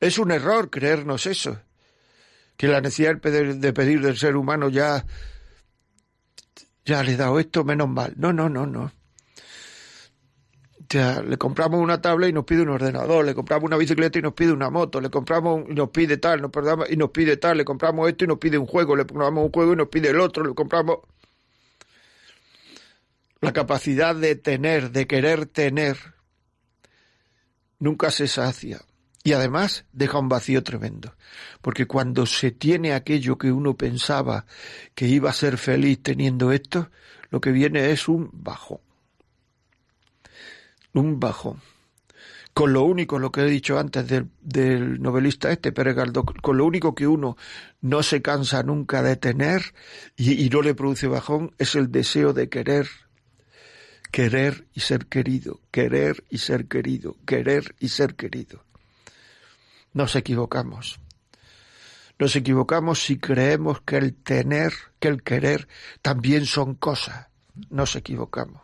[0.00, 1.60] Es un error creernos eso,
[2.56, 5.04] que la necesidad de pedir del ser humano ya,
[6.84, 8.14] ya le he dado esto, menos mal.
[8.16, 8.92] No, no, no, no.
[10.88, 14.22] Ya, le compramos una tablet y nos pide un ordenador, le compramos una bicicleta y
[14.22, 16.50] nos pide una moto, le compramos y nos pide tal, nos
[16.88, 19.52] y nos pide tal, le compramos esto y nos pide un juego, le compramos un
[19.52, 21.00] juego y nos pide el otro, le compramos
[23.40, 25.98] la capacidad de tener, de querer tener,
[27.78, 28.80] nunca se sacia.
[29.28, 31.14] Y además deja un vacío tremendo,
[31.60, 34.46] porque cuando se tiene aquello que uno pensaba
[34.94, 36.90] que iba a ser feliz teniendo esto,
[37.28, 38.80] lo que viene es un bajón.
[40.94, 41.60] Un bajón.
[42.54, 45.96] Con lo único, lo que he dicho antes del, novelista este, Pérez
[46.40, 47.36] con lo único que uno
[47.82, 49.74] no se cansa nunca de tener
[50.16, 52.88] y no le produce bajón es el deseo de querer.
[54.10, 58.64] Querer y ser querido, querer y ser querido, querer y ser querido
[59.98, 61.00] nos equivocamos.
[62.20, 65.66] Nos equivocamos si creemos que el tener, que el querer
[66.02, 67.26] también son cosas.
[67.68, 68.62] Nos equivocamos.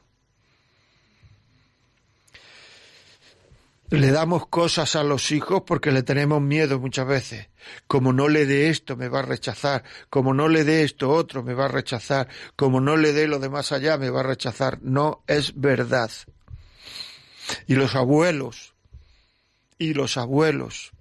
[3.90, 7.48] Le damos cosas a los hijos porque le tenemos miedo muchas veces.
[7.88, 9.82] Como no le dé esto, me va a rechazar.
[10.10, 12.28] Como no le dé esto otro, me va a rechazar.
[12.54, 14.78] Como no le dé lo de más allá, me va a rechazar.
[14.82, 16.12] No es verdad.
[17.66, 18.74] Y los abuelos,
[19.78, 20.93] y los abuelos,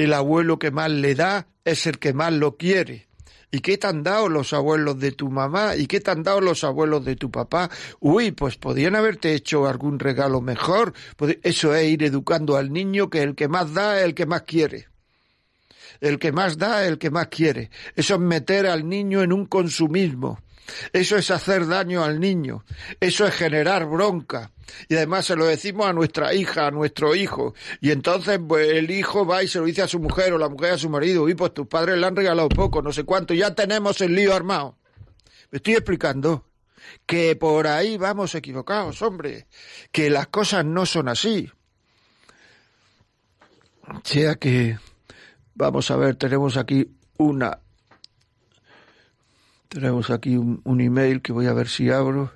[0.00, 3.08] el abuelo que más le da es el que más lo quiere.
[3.50, 5.76] ¿Y qué te han dado los abuelos de tu mamá?
[5.76, 7.68] ¿Y qué te han dado los abuelos de tu papá?
[7.98, 10.94] Uy, pues podían haberte hecho algún regalo mejor.
[11.42, 14.42] Eso es ir educando al niño que el que más da es el que más
[14.42, 14.88] quiere.
[16.00, 17.70] El que más da es el que más quiere.
[17.94, 20.40] Eso es meter al niño en un consumismo.
[20.92, 22.64] Eso es hacer daño al niño.
[23.00, 24.52] Eso es generar bronca.
[24.88, 27.54] Y además se lo decimos a nuestra hija, a nuestro hijo.
[27.80, 30.48] Y entonces pues, el hijo va y se lo dice a su mujer o la
[30.48, 31.28] mujer a su marido.
[31.28, 33.34] Y pues tus padres le han regalado poco, no sé cuánto.
[33.34, 34.78] Ya tenemos el lío armado.
[35.50, 36.46] Me estoy explicando
[37.06, 39.46] que por ahí vamos equivocados, hombre.
[39.90, 41.50] Que las cosas no son así.
[43.88, 44.78] O sea que,
[45.54, 47.58] vamos a ver, tenemos aquí una
[49.70, 52.32] tenemos aquí un, email que voy a ver si abro.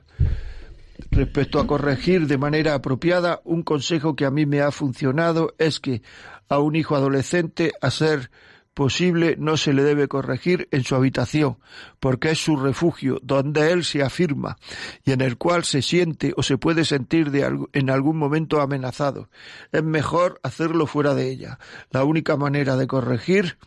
[1.10, 5.80] Respecto a corregir de manera apropiada, un consejo que a mí me ha funcionado es
[5.80, 6.02] que
[6.48, 8.30] a un hijo adolescente a ser
[8.74, 11.58] posible no se le debe corregir en su habitación,
[12.00, 14.58] porque es su refugio, donde él se afirma
[15.04, 19.30] y en el cual se siente o se puede sentir de en algún momento amenazado.
[19.72, 21.58] Es mejor hacerlo fuera de ella.
[21.90, 23.58] La única manera de corregir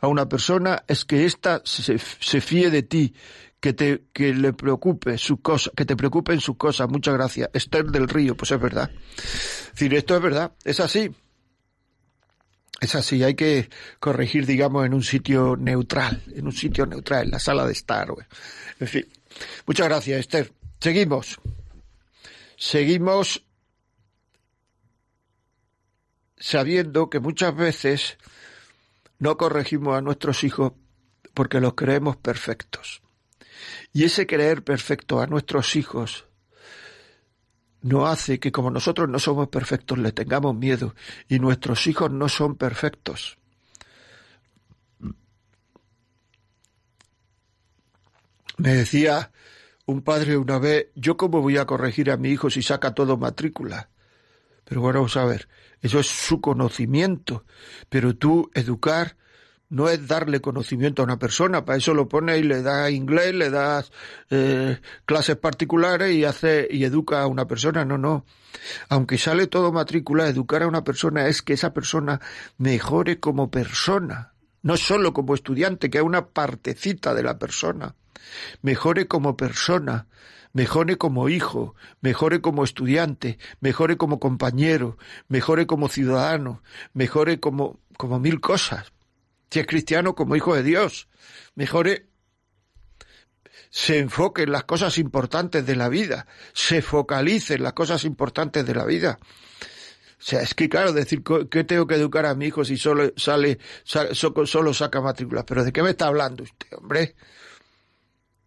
[0.00, 3.14] a una persona es que ésta se, se fíe de ti,
[3.60, 6.88] que te que le preocupe sus cosas, que te preocupen sus cosas.
[6.88, 7.50] Muchas gracias.
[7.52, 8.90] Esther del Río, pues es verdad.
[9.16, 11.10] Es decir, esto es verdad, es así.
[12.80, 17.30] Es así, hay que corregir, digamos, en un sitio neutral, en un sitio neutral, en
[17.32, 18.08] la sala de estar.
[18.78, 19.06] En fin.
[19.66, 20.52] Muchas gracias, Esther.
[20.80, 21.38] Seguimos.
[22.56, 23.44] Seguimos
[26.38, 28.16] sabiendo que muchas veces
[29.18, 30.72] no corregimos a nuestros hijos
[31.34, 33.02] porque los creemos perfectos.
[33.92, 36.26] Y ese creer perfecto a nuestros hijos
[37.82, 40.94] no hace que como nosotros no somos perfectos le tengamos miedo
[41.28, 43.38] y nuestros hijos no son perfectos.
[48.58, 49.32] Me decía
[49.86, 53.16] un padre una vez, yo cómo voy a corregir a mi hijo si saca todo
[53.16, 53.88] matrícula.
[54.64, 55.48] Pero bueno, vamos a ver,
[55.80, 57.44] eso es su conocimiento,
[57.88, 59.16] pero tú educar
[59.70, 63.34] no es darle conocimiento a una persona, para eso lo pones y le das inglés,
[63.34, 63.90] le das
[64.28, 68.26] eh, clases particulares y hace y educa a una persona, no, no.
[68.88, 72.20] Aunque sale todo matrícula, educar a una persona es que esa persona
[72.58, 77.94] mejore como persona, no solo como estudiante, que es una partecita de la persona,
[78.62, 80.08] mejore como persona,
[80.52, 86.60] mejore como hijo, mejore como estudiante, mejore como compañero, mejore como ciudadano,
[86.92, 88.92] mejore como, como mil cosas.
[89.50, 91.08] Si es cristiano, como hijo de Dios,
[91.54, 92.10] mejore
[93.70, 98.66] se enfoque en las cosas importantes de la vida, se focalice en las cosas importantes
[98.66, 99.18] de la vida.
[99.22, 103.12] O sea, es que claro, decir que tengo que educar a mi hijo si solo
[103.16, 105.44] sale, solo saca matrículas.
[105.46, 107.16] Pero ¿de qué me está hablando usted, hombre?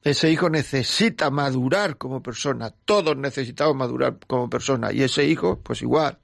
[0.03, 2.69] Ese hijo necesita madurar como persona.
[2.69, 4.91] Todos necesitamos madurar como persona.
[4.91, 6.19] Y ese hijo, pues igual.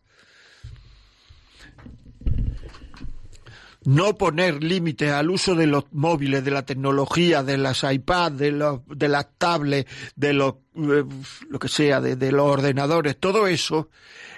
[3.90, 8.80] No poner límites al uso de los móviles, de la tecnología, de las iPads, de,
[8.88, 11.04] de las tablets, de los, eh,
[11.50, 13.18] lo que sea, de, de los ordenadores.
[13.20, 13.90] Todo eso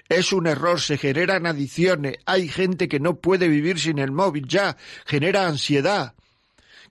[0.08, 2.18] es un error, se generan adicciones.
[2.26, 6.16] Hay gente que no puede vivir sin el móvil ya, genera ansiedad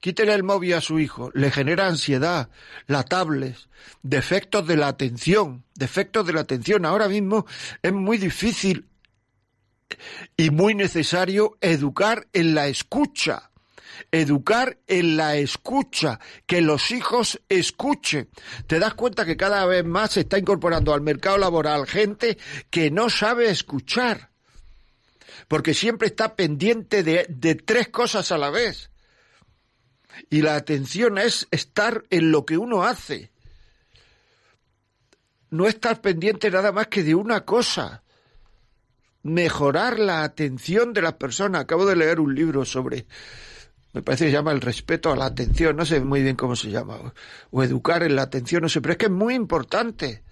[0.00, 2.48] Quítele el móvil a su hijo, le genera ansiedad,
[2.86, 3.54] la tablet,
[4.02, 6.86] defectos de la atención, defectos de la atención.
[6.86, 7.44] Ahora mismo
[7.82, 8.86] es muy difícil
[10.36, 13.50] y muy necesario educar en la escucha.
[14.12, 18.28] Educar en la escucha, que los hijos escuchen.
[18.66, 22.38] Te das cuenta que cada vez más se está incorporando al mercado laboral gente
[22.70, 24.30] que no sabe escuchar,
[25.48, 28.90] porque siempre está pendiente de, tres cosas a la vez
[30.28, 33.30] y la atención es estar en lo que uno hace.
[35.50, 38.02] No estar pendiente nada más que de una cosa.
[39.22, 41.62] Mejorar la atención de las personas.
[41.62, 43.06] Acabo de leer un libro sobre,
[43.92, 46.56] me parece que se llama el respeto a la atención, no sé muy bien cómo
[46.56, 47.12] se llama,
[47.50, 50.22] o educar en la atención, no sé, pero es que es muy importante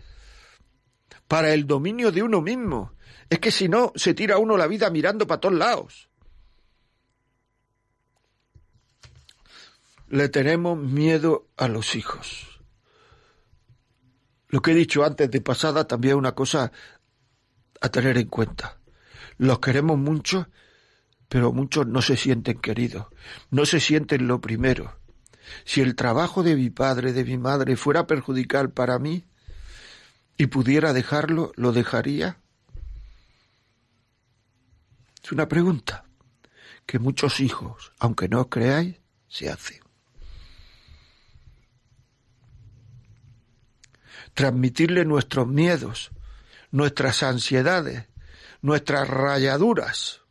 [1.27, 2.92] para el dominio de uno mismo.
[3.29, 6.09] Es que si no, se tira uno la vida mirando para todos lados.
[10.11, 12.61] le tenemos miedo a los hijos.
[14.48, 16.72] Lo que he dicho antes de pasada también es una cosa
[17.81, 18.78] a tener en cuenta.
[19.38, 20.48] Los queremos mucho,
[21.29, 23.07] pero muchos no se sienten queridos,
[23.51, 24.98] no se sienten lo primero.
[25.64, 29.24] Si el trabajo de mi padre, de mi madre, fuera perjudicial para mí
[30.37, 32.38] y pudiera dejarlo, ¿lo dejaría?
[35.22, 36.05] Es una pregunta
[36.85, 38.96] que muchos hijos, aunque no os creáis,
[39.29, 39.88] se hacen.
[44.38, 46.12] transmitirle nuestros miedos,
[46.70, 48.07] nuestras ansiedades,
[48.62, 50.23] nuestras rayaduras.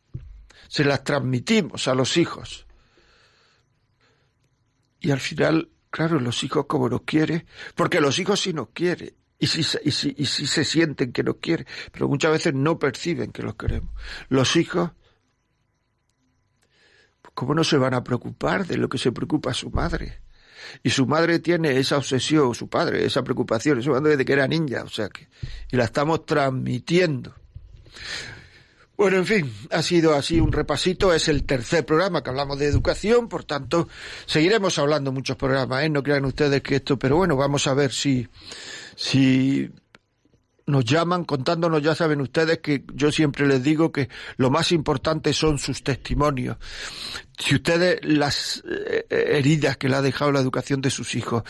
[0.68, 2.66] Se las transmitimos a los hijos.
[5.00, 9.14] Y al final, claro, los hijos como nos quieren, porque los hijos sí nos quieren,
[9.38, 12.78] y sí, y, sí, y sí se sienten que nos quieren, pero muchas veces no
[12.78, 13.90] perciben que los queremos.
[14.28, 14.90] Los hijos,
[17.34, 20.22] ¿cómo no se van a preocupar de lo que se preocupa su madre?
[20.82, 24.82] Y su madre tiene esa obsesión, su padre, esa preocupación, eso desde que era niña,
[24.82, 25.28] o sea que,
[25.70, 27.34] y la estamos transmitiendo.
[28.98, 32.66] Bueno, en fin, ha sido así un repasito, es el tercer programa que hablamos de
[32.66, 33.88] educación, por tanto,
[34.26, 35.88] seguiremos hablando muchos programas, ¿eh?
[35.88, 38.26] No crean ustedes que esto, pero bueno, vamos a ver si,
[38.96, 39.70] si
[40.66, 45.32] nos llaman contándonos, ya saben ustedes que yo siempre les digo que lo más importante
[45.32, 46.56] son sus testimonios.
[47.38, 51.44] Si ustedes las eh, heridas que le ha dejado la educación de sus hijos,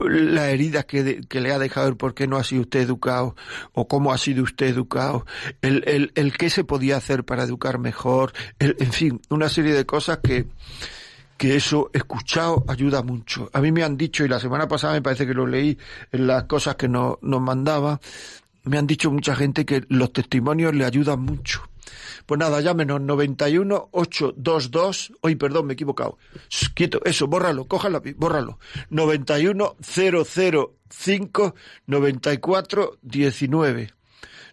[0.00, 3.36] las heridas que, que, le ha dejado el por qué no ha sido usted educado
[3.72, 5.26] o cómo ha sido usted educado,
[5.62, 9.72] el, el, el qué se podía hacer para educar mejor, el, en fin, una serie
[9.72, 10.46] de cosas que,
[11.36, 13.50] que eso escuchado ayuda mucho.
[13.52, 15.78] A mí me han dicho, y la semana pasada me parece que lo leí
[16.12, 18.00] en las cosas que nos, nos mandaba,
[18.64, 21.62] me han dicho mucha gente que los testimonios le ayudan mucho.
[22.26, 26.18] Pues nada, llámenos 91 822, hoy perdón, me he equivocado.
[26.74, 28.58] Quieto, eso, bórralo, cójalo, bórralo.
[28.90, 31.54] 91 005
[31.86, 33.94] 94 19.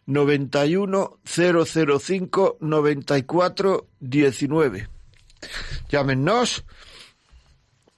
[0.06, 4.90] 91 005 94 19.
[5.90, 6.66] Llámenos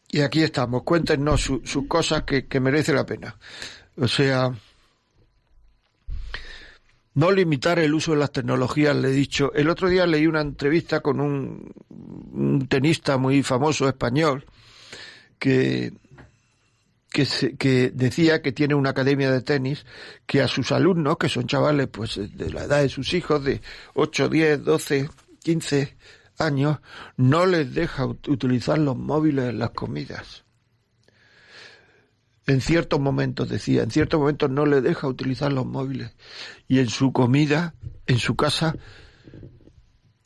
[0.09, 0.83] y aquí estamos.
[0.83, 3.35] Cuéntenos sus cosas que, que merece la pena.
[3.97, 4.53] O sea,
[7.15, 9.53] no limitar el uso de las tecnologías, le he dicho.
[9.53, 14.45] El otro día leí una entrevista con un, tenista muy famoso español
[15.39, 15.93] que,
[17.11, 19.85] que, se- que decía que tiene una academia de tenis
[20.25, 23.61] que a sus alumnos, que son chavales pues de la edad de sus hijos, de
[23.93, 25.09] 8, 10, 12,
[25.43, 25.97] 15
[26.39, 26.79] años,
[27.17, 30.45] no les deja ut- utilizar los móviles en las comidas.
[32.45, 36.13] En ciertos momentos, decía, en ciertos momentos no les deja utilizar los móviles.
[36.67, 37.73] Y en su comida,
[38.05, 38.75] en su casa,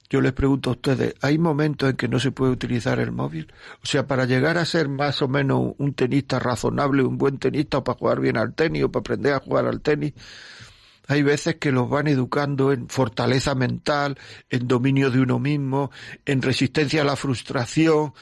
[0.09, 3.51] yo les pregunto a ustedes, ¿hay momentos en que no se puede utilizar el móvil?
[3.83, 7.79] O sea, para llegar a ser más o menos un tenista razonable, un buen tenista,
[7.79, 10.13] o para jugar bien al tenis, o para aprender a jugar al tenis,
[11.07, 14.17] hay veces que los van educando en fortaleza mental,
[14.49, 15.91] en dominio de uno mismo,
[16.25, 18.13] en resistencia a la frustración,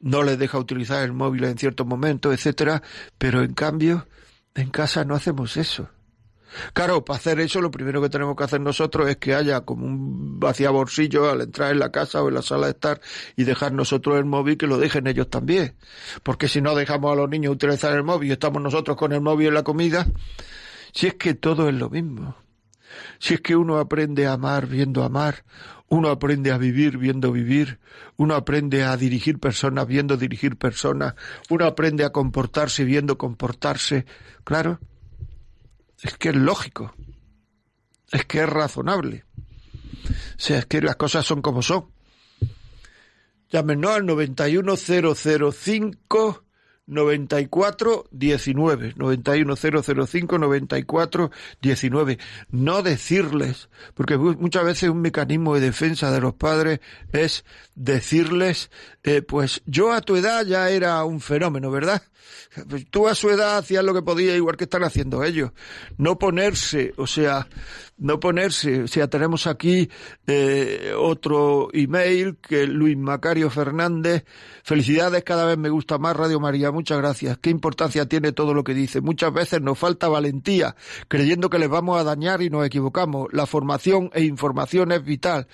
[0.00, 2.82] no les deja utilizar el móvil en ciertos momentos, etcétera,
[3.18, 4.06] pero en cambio,
[4.54, 5.88] en casa no hacemos eso.
[6.72, 9.86] Claro, para hacer eso lo primero que tenemos que hacer nosotros es que haya como
[9.86, 13.00] un vacía bolsillo al entrar en la casa o en la sala de estar
[13.36, 15.76] y dejar nosotros el móvil que lo dejen ellos también.
[16.22, 19.20] Porque si no dejamos a los niños utilizar el móvil y estamos nosotros con el
[19.20, 20.06] móvil en la comida,
[20.92, 22.34] si es que todo es lo mismo.
[23.20, 25.44] Si es que uno aprende a amar viendo amar,
[25.90, 27.80] uno aprende a vivir viendo vivir,
[28.16, 31.14] uno aprende a dirigir personas viendo dirigir personas,
[31.50, 34.06] uno aprende a comportarse viendo comportarse,
[34.44, 34.80] claro,
[36.00, 36.94] es que es lógico,
[38.12, 39.26] es que es razonable.
[40.08, 41.90] O sea, es que las cosas son como son.
[43.50, 46.44] Llámenos al 91005
[46.90, 51.30] 94 19 91005 94
[51.62, 52.18] 19
[52.50, 56.80] no decirles porque mu- muchas veces un mecanismo de defensa de los padres
[57.12, 58.70] es decirles
[59.04, 62.02] eh, pues yo a tu edad ya era un fenómeno verdad
[62.90, 65.52] tú a su edad hacías lo que podías igual que están haciendo ellos.
[65.98, 67.48] No ponerse o sea
[67.98, 68.82] no ponerse.
[68.82, 69.88] O sea tenemos aquí
[70.26, 74.24] eh, otro email que Luis Macario Fernández.
[74.62, 76.72] Felicidades cada vez me gusta más Radio María.
[76.72, 77.38] Muchas gracias.
[77.38, 80.74] Qué importancia tiene todo lo que dice muchas veces nos falta valentía
[81.08, 83.28] creyendo que les vamos a dañar y nos equivocamos.
[83.32, 85.46] La formación e información es vital.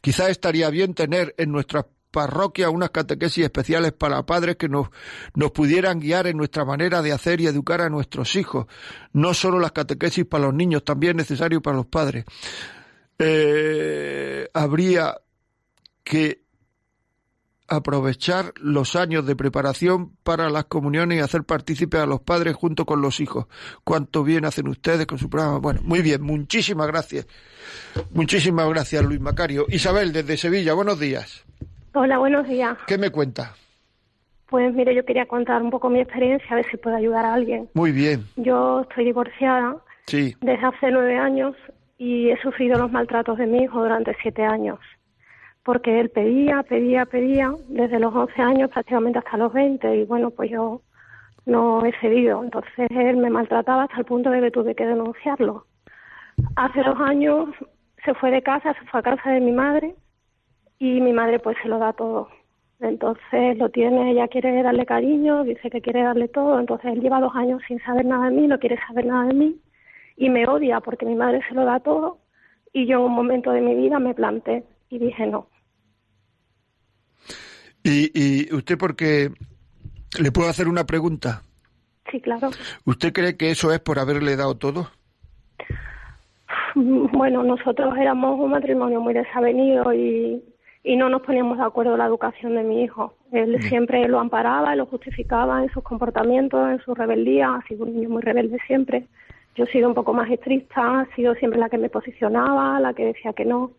[0.00, 4.88] Quizás estaría bien tener en nuestras parroquias unas catequesis especiales para padres que nos,
[5.34, 8.66] nos pudieran guiar en nuestra manera de hacer y educar a nuestros hijos.
[9.12, 12.24] No solo las catequesis para los niños, también necesario para los padres.
[13.18, 15.16] Eh, habría
[16.04, 16.42] que
[17.68, 22.84] aprovechar los años de preparación para las comuniones y hacer partícipes a los padres junto
[22.84, 23.46] con los hijos.
[23.82, 25.58] Cuánto bien hacen ustedes con su programa.
[25.58, 27.26] Bueno, muy bien, muchísimas gracias.
[28.10, 29.64] Muchísimas gracias, Luis Macario.
[29.68, 31.44] Isabel, desde Sevilla, buenos días.
[31.94, 32.78] Hola, buenos días.
[32.86, 33.54] ¿Qué me cuenta?
[34.48, 37.34] Pues mire, yo quería contar un poco mi experiencia, a ver si puedo ayudar a
[37.34, 37.68] alguien.
[37.74, 39.76] Muy bien, Yo estoy divorciada
[40.06, 40.34] sí.
[40.40, 41.54] desde hace nueve años
[41.98, 44.78] y he sufrido los maltratos de mi hijo durante siete años.
[45.64, 50.30] Porque él pedía, pedía, pedía, desde los 11 años prácticamente hasta los 20 y bueno,
[50.30, 50.80] pues yo
[51.44, 52.42] no he cedido.
[52.42, 55.66] Entonces él me maltrataba hasta el punto de que tuve que denunciarlo.
[56.56, 57.50] Hace dos años
[58.04, 59.94] se fue de casa, se fue a casa de mi madre
[60.82, 62.28] y mi madre pues se lo da todo.
[62.80, 67.20] Entonces lo tiene, ella quiere darle cariño, dice que quiere darle todo, entonces él lleva
[67.20, 69.60] dos años sin saber nada de mí, no quiere saber nada de mí
[70.16, 72.18] y me odia porque mi madre se lo da todo
[72.72, 75.46] y yo en un momento de mi vida me planté y dije no.
[77.84, 79.30] ¿Y, y usted porque
[80.20, 81.42] le puedo hacer una pregunta?
[82.10, 82.50] Sí, claro.
[82.86, 84.90] ¿Usted cree que eso es por haberle dado todo?
[86.74, 90.42] Bueno, nosotros éramos un matrimonio muy desavenido y,
[90.84, 93.14] y no nos poníamos de acuerdo en la educación de mi hijo.
[93.30, 97.94] Él siempre lo amparaba, lo justificaba en sus comportamientos, en su rebeldía, ha sido un
[97.94, 99.06] niño muy rebelde siempre.
[99.54, 102.94] Yo he sido un poco más estricta, he sido siempre la que me posicionaba, la
[102.94, 103.72] que decía que no.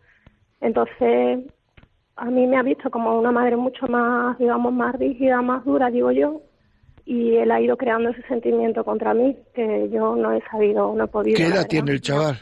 [0.60, 1.40] Entonces,
[2.16, 5.90] a mí me ha visto como una madre mucho más, digamos, más rígida, más dura,
[5.90, 6.40] digo yo,
[7.04, 11.04] y él ha ido creando ese sentimiento contra mí que yo no he sabido, no
[11.04, 11.36] he podido.
[11.36, 12.38] ¿Qué edad tiene el chaval?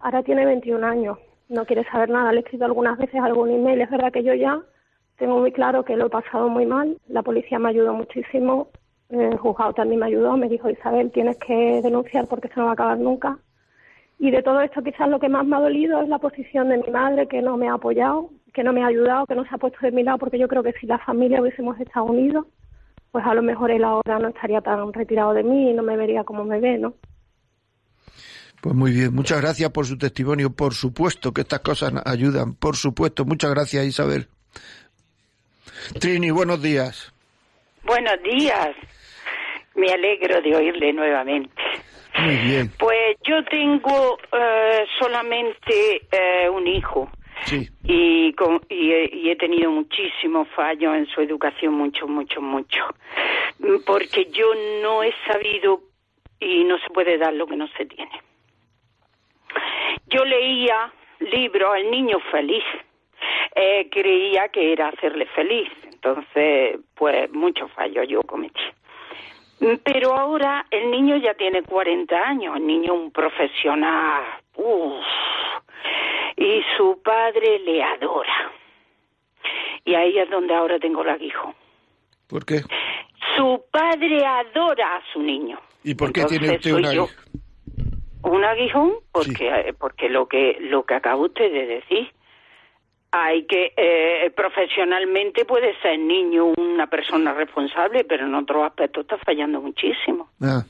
[0.00, 1.18] Ahora tiene 21 años,
[1.52, 2.32] no quiere saber nada.
[2.32, 3.80] Le he escrito algunas veces algún email.
[3.80, 4.60] Es verdad que yo ya
[5.18, 6.96] tengo muy claro que lo he pasado muy mal.
[7.08, 8.68] La policía me ayudó muchísimo.
[9.08, 10.36] El juzgado también me ayudó.
[10.36, 13.38] Me dijo, Isabel, tienes que denunciar porque esto no va a acabar nunca.
[14.18, 16.78] Y de todo esto quizás lo que más me ha dolido es la posición de
[16.78, 19.54] mi madre, que no me ha apoyado, que no me ha ayudado, que no se
[19.54, 22.46] ha puesto de mi lado, porque yo creo que si la familia hubiésemos estado unidos,
[23.10, 25.96] pues a lo mejor él ahora no estaría tan retirado de mí y no me
[25.96, 26.94] vería como me ve, ¿no?
[28.62, 30.50] Pues muy bien, muchas gracias por su testimonio.
[30.54, 33.24] Por supuesto que estas cosas ayudan, por supuesto.
[33.24, 34.28] Muchas gracias, Isabel.
[36.00, 37.12] Trini, buenos días.
[37.84, 38.70] Buenos días.
[39.74, 41.50] Me alegro de oírle nuevamente.
[42.20, 42.70] Muy bien.
[42.78, 47.10] Pues yo tengo eh, solamente eh, un hijo.
[47.46, 47.68] Sí.
[47.82, 52.86] Y, con- y, he, y he tenido muchísimos fallos en su educación, muchos, muchos.
[53.58, 54.46] Mm, Porque yo
[54.82, 55.80] no he sabido
[56.38, 58.12] y no se puede dar lo que no se tiene.
[60.06, 62.64] Yo leía libros El niño feliz.
[63.54, 65.68] Eh, creía que era hacerle feliz.
[65.84, 68.60] Entonces, pues muchos fallos yo cometí.
[69.60, 74.24] Mm, Pero ahora el niño ya tiene 40 años, el niño un profesional.
[74.56, 75.04] Uf.
[76.36, 78.52] Y su padre le adora.
[79.84, 81.54] Y ahí es donde ahora tengo el aguijón.
[82.28, 82.62] ¿Por qué?
[83.36, 85.58] Su padre adora a su niño.
[85.84, 87.08] ¿Y por qué Entonces tiene usted una yo.
[88.32, 88.92] ¿Un aguijón?
[89.12, 89.44] Porque, Sí.
[89.46, 92.10] eh, porque lo que lo que acaba usted de decir.
[93.14, 99.18] Hay que, eh, profesionalmente puede ser niño una persona responsable, pero en otros aspectos está
[99.18, 100.30] fallando muchísimo.
[100.40, 100.62] Ah,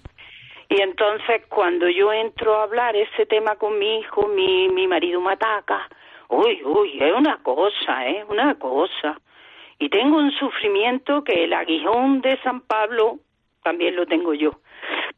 [0.69, 5.21] Y entonces cuando yo entro a hablar ese tema con mi hijo, mi, mi marido
[5.21, 5.87] me ataca.
[6.31, 8.25] Uy, uy, es una cosa, ¿eh?
[8.29, 9.21] Una cosa.
[9.79, 13.19] Y tengo un sufrimiento que el aguijón de San Pablo
[13.63, 14.51] también lo tengo yo.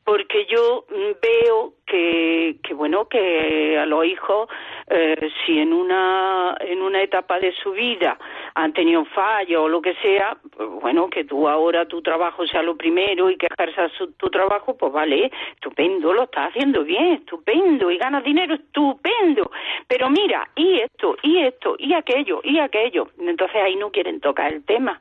[0.05, 4.49] Porque yo mm, veo que, que bueno, que a los hijos,
[4.89, 8.19] eh, si en una, en una etapa de su vida
[8.55, 10.37] han tenido fallos o lo que sea,
[10.83, 14.93] bueno, que tú ahora tu trabajo sea lo primero y que ejerzas tu trabajo, pues
[14.93, 19.51] vale, estupendo, lo estás haciendo bien, estupendo, y ganas dinero, estupendo.
[19.89, 23.09] Pero mira, y esto, y esto, y aquello, y aquello.
[23.19, 25.01] Entonces ahí no quieren tocar el tema.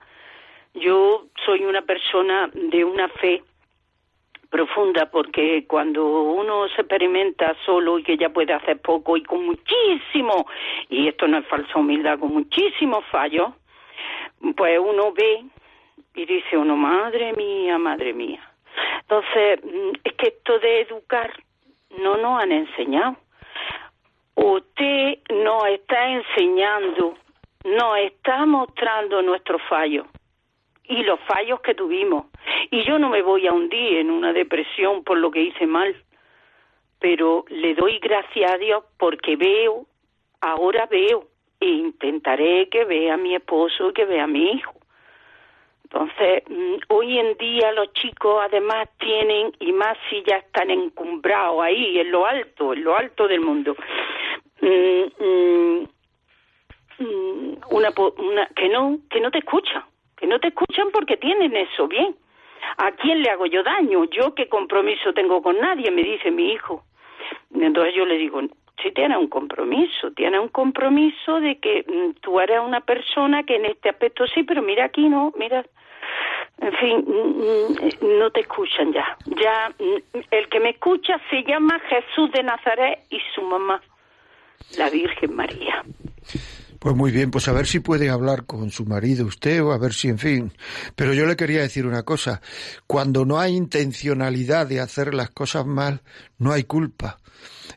[0.74, 3.43] Yo soy una persona de una fe
[4.54, 9.43] profunda porque cuando uno se experimenta solo y que ya puede hacer poco y con
[9.43, 10.45] muchísimo,
[10.89, 13.49] y esto no es falsa humildad, con muchísimos fallos,
[14.56, 15.43] pues uno ve
[16.14, 18.47] y dice uno, madre mía, madre mía.
[19.01, 21.34] Entonces, mm, es que esto de educar
[21.97, 23.16] no nos han enseñado.
[24.36, 27.16] Usted nos está enseñando,
[27.66, 30.06] nos está mostrando nuestros fallos
[30.86, 32.26] y los fallos que tuvimos.
[32.72, 35.96] Y yo no me voy a hundir en una depresión por lo que hice mal,
[37.00, 39.86] pero le doy gracias a Dios porque veo,
[40.42, 41.28] ahora veo,
[41.60, 44.74] e intentaré que vea a mi esposo y que vea a mi hijo.
[45.84, 51.62] Entonces, mm, hoy en día los chicos además tienen, y más si ya están encumbrados
[51.62, 53.76] ahí, en lo alto, en lo alto del mundo,
[54.62, 55.88] mm, mm,
[57.70, 59.84] una, una que no que no te escuchan
[60.28, 62.15] no te escuchan porque tienen eso bien.
[62.78, 66.51] A quién le hago yo daño yo qué compromiso tengo con nadie me dice mi
[66.53, 66.84] hijo.
[67.53, 68.41] Entonces yo le digo
[68.82, 73.55] si tienes un compromiso tienes un compromiso de que mm, tú eres una persona que
[73.55, 75.65] en este aspecto sí pero mira aquí no mira.
[76.59, 79.17] En fin, mm, mm, no te escuchan ya.
[79.26, 79.74] Ya
[80.32, 83.82] el que me escucha se llama Jesús de Nazaret y su mamá,
[84.78, 85.84] la Virgen María.
[86.84, 89.78] Pues muy bien, pues a ver si puede hablar con su marido usted o a
[89.78, 90.52] ver si, en fin.
[90.98, 92.42] Pero yo le quería decir una cosa.
[92.88, 96.02] Cuando no hay intencionalidad de hacer las cosas mal,
[96.40, 97.20] no hay culpa.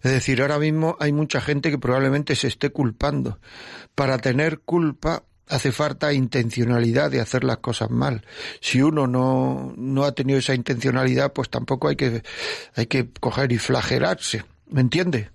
[0.03, 3.39] Es decir, ahora mismo hay mucha gente que probablemente se esté culpando.
[3.95, 8.27] Para tener culpa hace falta intencionalidad de hacer las cosas mal.
[8.61, 12.25] Si uno no, no ha tenido esa intencionalidad, pues tampoco hay que,
[12.75, 14.45] hay que coger y flagelarse.
[14.67, 15.31] ¿Me entiende?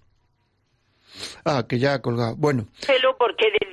[1.45, 2.35] Ah, que ya ha colgado.
[2.35, 2.67] Bueno,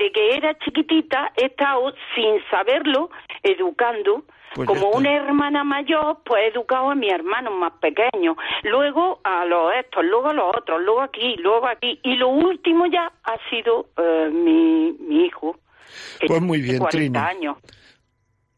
[0.08, 3.10] desde que era chiquitita he estado, sin saberlo,
[3.42, 4.24] educando.
[4.54, 9.44] Pues Como una hermana mayor, pues he educado a mis hermanos más pequeños, luego a
[9.44, 13.50] los estos, luego a los otros, luego aquí, luego aquí, y lo último ya ha
[13.50, 15.54] sido eh, mi, mi hijo.
[16.18, 17.18] que Pues muy bien, 40 Trini.
[17.18, 17.58] años.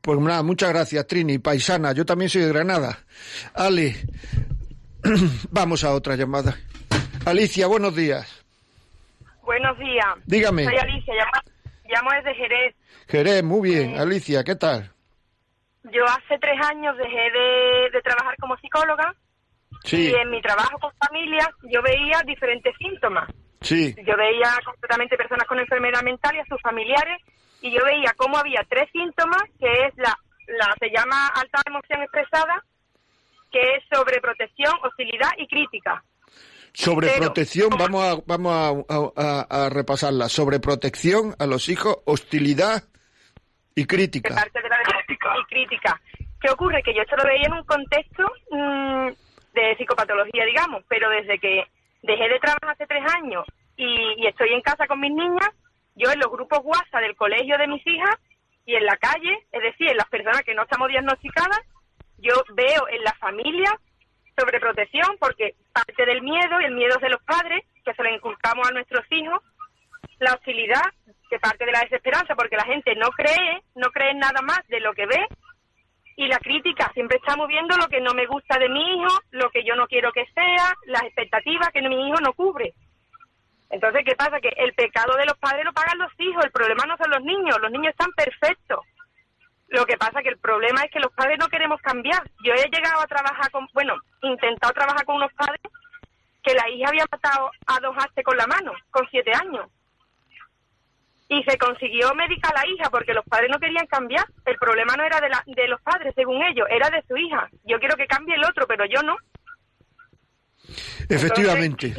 [0.01, 1.93] Pues nada, muchas gracias, Trini, paisana.
[1.93, 3.01] Yo también soy de Granada.
[3.55, 3.97] Ale,
[5.51, 6.57] vamos a otra llamada.
[7.27, 8.40] Alicia, buenos días.
[9.43, 10.07] Buenos días.
[10.27, 10.65] Dígame.
[10.65, 11.33] Soy Alicia, llamo,
[11.89, 12.75] llamo desde Jerez.
[13.09, 13.99] Jerez, muy bien.
[13.99, 14.91] Alicia, ¿qué tal?
[15.85, 19.15] Yo hace tres años dejé de, de trabajar como psicóloga
[19.85, 23.29] Sí, y en mi trabajo con familias yo veía diferentes síntomas.
[23.63, 27.19] sí, Yo veía completamente personas con enfermedad mental y a sus familiares
[27.63, 30.15] y yo veía cómo había tres síntomas, que es la,
[30.49, 32.63] la se llama alta emoción expresada,
[33.51, 36.05] que es sobreprotección, hostilidad y crítica.
[36.73, 40.29] Sobreprotección, vamos a, vamos a, a- a- repasarla.
[40.29, 42.85] Sobreprotección a los hijos, hostilidad
[43.75, 44.35] y de crítica.
[44.35, 45.35] parte de la crítica.
[45.41, 46.01] y crítica.
[46.41, 46.83] ¿Qué ocurre?
[46.83, 49.09] Que yo esto lo veía en un contexto mm,
[49.55, 51.65] de psicopatología, digamos, pero desde que
[52.03, 53.45] dejé de trabajar hace tres años
[53.77, 55.49] y, y estoy en casa con mis niñas,
[55.97, 58.17] yo en los grupos WhatsApp del colegio de mis hijas
[58.65, 61.61] y en la calle, es decir, en las personas que no estamos diagnosticadas,
[62.19, 63.71] yo veo en la familia
[64.39, 68.69] sobreprotección porque parte del miedo y el miedo de los padres, que se lo inculcamos
[68.69, 69.41] a nuestros hijos,
[70.19, 70.83] la hostilidad
[71.29, 74.81] que parte de la desesperanza, porque la gente no cree, no cree nada más de
[74.81, 75.27] lo que ve,
[76.17, 79.49] y la crítica siempre está moviendo lo que no me gusta de mi hijo, lo
[79.51, 82.75] que yo no quiero que sea, las expectativas que mi hijo no cubre.
[83.71, 84.41] Entonces, ¿qué pasa?
[84.41, 87.23] Que el pecado de los padres lo pagan los hijos, el problema no son los
[87.23, 88.81] niños, los niños están perfectos.
[89.71, 92.23] Lo que pasa que el problema es que los padres no queremos cambiar.
[92.45, 95.61] Yo he llegado a trabajar con, bueno, intentado trabajar con unos padres
[96.43, 99.67] que la hija había matado a dos hastes con la mano, con siete años.
[101.29, 104.27] Y se consiguió médica a la hija porque los padres no querían cambiar.
[104.45, 107.49] El problema no era de, la, de los padres, según ellos, era de su hija.
[107.65, 109.17] Yo quiero que cambie el otro, pero yo no.
[111.09, 111.95] Efectivamente.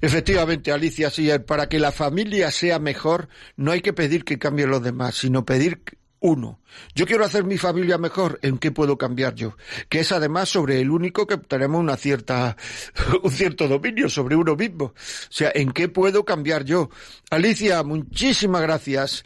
[0.00, 4.70] Efectivamente, Alicia, sí, para que la familia sea mejor, no hay que pedir que cambien
[4.70, 5.82] los demás, sino pedir
[6.20, 6.60] uno.
[6.94, 9.56] Yo quiero hacer mi familia mejor, ¿en qué puedo cambiar yo?
[9.88, 12.56] Que es además sobre el único que tenemos una cierta,
[13.22, 14.86] un cierto dominio sobre uno mismo.
[14.86, 14.94] O
[15.30, 16.90] sea, ¿en qué puedo cambiar yo?
[17.30, 19.24] Alicia, muchísimas gracias.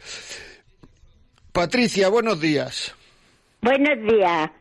[1.51, 2.95] Patricia, buenos días.
[3.61, 4.51] Buenos días.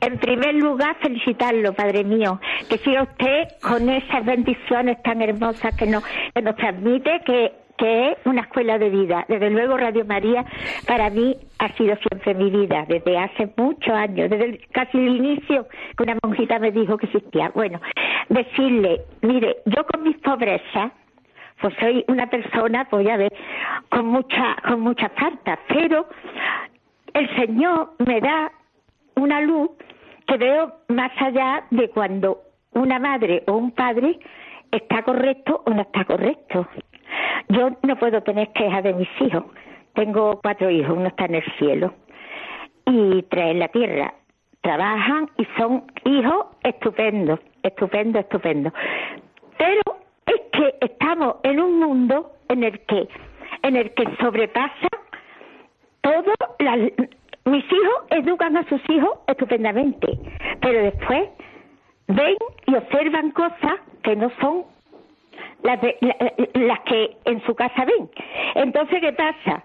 [0.00, 5.86] En primer lugar, felicitarlo, Padre mío, que siga usted con esas bendiciones tan hermosas que
[5.86, 6.04] nos,
[6.34, 9.24] que nos transmite, que que es una escuela de vida.
[9.28, 10.44] Desde luego Radio María
[10.86, 15.66] para mí ha sido siempre mi vida, desde hace muchos años, desde casi el inicio
[15.96, 17.50] que una monjita me dijo que existía.
[17.54, 17.80] Bueno,
[18.28, 20.92] decirle, mire, yo con mis pobrezas,
[21.60, 23.32] pues soy una persona, voy a ver,
[23.88, 26.06] con mucha, con muchas faltas, pero
[27.14, 28.52] el Señor me da
[29.14, 29.70] una luz
[30.26, 34.18] que veo más allá de cuando una madre o un padre
[34.70, 36.68] está correcto o no está correcto.
[37.48, 39.44] Yo no puedo tener quejas de mis hijos.
[39.94, 41.94] Tengo cuatro hijos, uno está en el cielo
[42.86, 44.14] y tres en la tierra.
[44.60, 48.72] Trabajan y son hijos estupendos, estupendo, estupendo.
[49.58, 49.82] Pero
[50.26, 53.08] es que estamos en un mundo en el que,
[53.62, 54.88] en el que sobrepasa
[56.00, 56.32] todo.
[57.44, 60.18] mis hijos educan a sus hijos estupendamente,
[60.60, 61.28] pero después
[62.08, 62.36] ven
[62.66, 64.64] y observan cosas que no son
[65.62, 65.80] las,
[66.54, 68.10] las que en su casa ven.
[68.54, 69.64] Entonces, ¿qué pasa?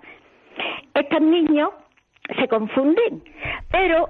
[0.93, 1.71] Estos niños
[2.39, 3.23] se confunden,
[3.71, 4.09] pero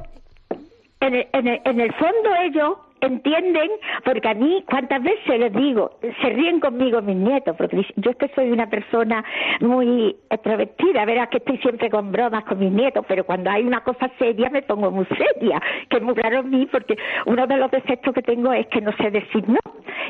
[0.99, 3.69] en el, en el, en el fondo ellos entienden,
[4.03, 5.97] porque a mí, ¿cuántas veces les digo?
[6.21, 9.23] Se ríen conmigo mis nietos, porque yo es que soy una persona
[9.59, 13.81] muy extrovertida, verás que estoy siempre con bromas con mis nietos, pero cuando hay una
[13.83, 16.95] cosa seria me pongo muy seria, que es muy raro en mí, porque
[17.25, 19.59] uno de los defectos que tengo es que no sé decir no.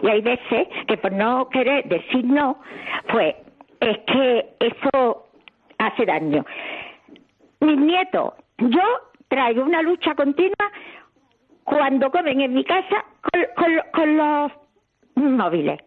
[0.03, 2.59] Y hay veces que por no querer decir no,
[3.11, 3.35] pues
[3.79, 5.27] es que eso
[5.77, 6.45] hace daño.
[7.61, 8.83] Mis nietos, yo
[9.27, 10.71] traigo una lucha continua
[11.63, 13.05] cuando comen en mi casa
[13.93, 14.51] con, los
[15.15, 15.79] móviles.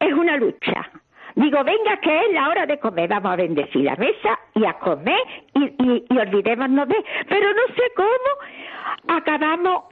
[0.00, 0.90] Es una lucha.
[1.34, 4.72] Digo, venga, que es la hora de comer, vamos a bendecir la mesa y a
[4.74, 5.20] comer
[5.54, 6.96] y, y, olvidémonos de...
[7.28, 9.84] Pero no sé cómo acabamos.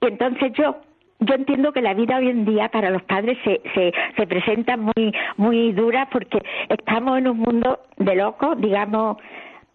[0.00, 0.76] Y entonces yo,
[1.18, 4.76] yo entiendo que la vida hoy en día para los padres se, se, se presenta
[4.76, 6.38] muy, muy dura porque
[6.68, 9.16] estamos en un mundo de locos, digamos,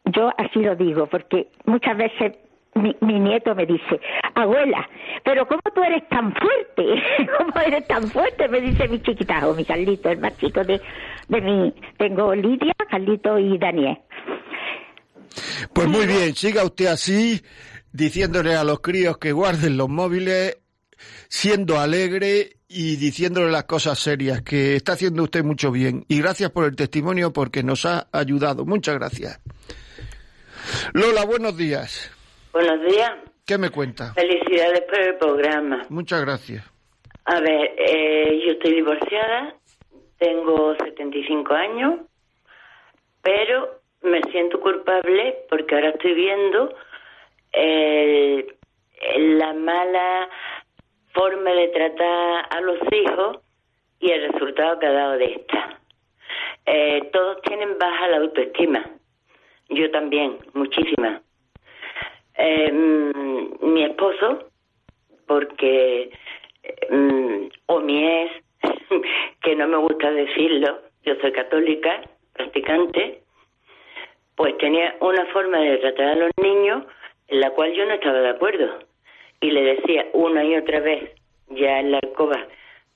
[0.05, 2.38] yo así lo digo, porque muchas veces
[2.82, 3.99] mi, nieto me dice,
[4.36, 4.88] abuela,
[5.23, 7.27] pero ¿cómo tú eres tan fuerte?
[7.38, 8.47] ¿Cómo eres tan fuerte?
[8.47, 10.82] Me dice mi chiquitajo, mi Carlito, el más chico de,
[11.27, 11.73] de mi...
[11.97, 13.97] Tengo Lidia, Carlito y Daniel.
[15.73, 17.41] Pues muy bien, siga usted así,
[17.91, 20.57] diciéndole a los críos que guarden los móviles,
[21.27, 26.05] siendo alegre y diciéndole las cosas serias, que está haciendo usted mucho bien.
[26.07, 28.65] Y gracias por el testimonio porque nos ha ayudado.
[28.65, 29.39] Muchas gracias.
[30.93, 32.11] Lola, buenos días.
[32.52, 33.12] Buenos días.
[33.45, 34.14] ¿Qué me cuenta?
[34.14, 35.86] Felicidades por el programa.
[35.89, 36.64] Muchas gracias.
[37.26, 39.56] A ver, eh, yo estoy divorciada,
[40.18, 42.00] tengo 75 años,
[43.22, 46.76] pero me siento culpable porque ahora estoy viendo
[49.18, 50.30] la mala
[51.14, 53.38] forma de tratar a los hijos
[54.00, 55.80] y el resultado que ha dado de esta.
[56.66, 58.86] Eh, todos tienen baja la autoestima.
[59.70, 61.22] Yo también, muchísima.
[62.42, 64.50] Eh, mi esposo,
[65.28, 66.10] porque,
[66.90, 68.32] mm, o mi ex,
[69.44, 72.02] que no me gusta decirlo, yo soy católica,
[72.34, 73.20] practicante,
[74.38, 76.86] pues tenía una forma de tratar a los niños
[77.28, 78.80] en la cual yo no estaba de acuerdo.
[79.42, 81.12] Y le decía una y otra vez,
[81.50, 82.48] ya en la alcoba,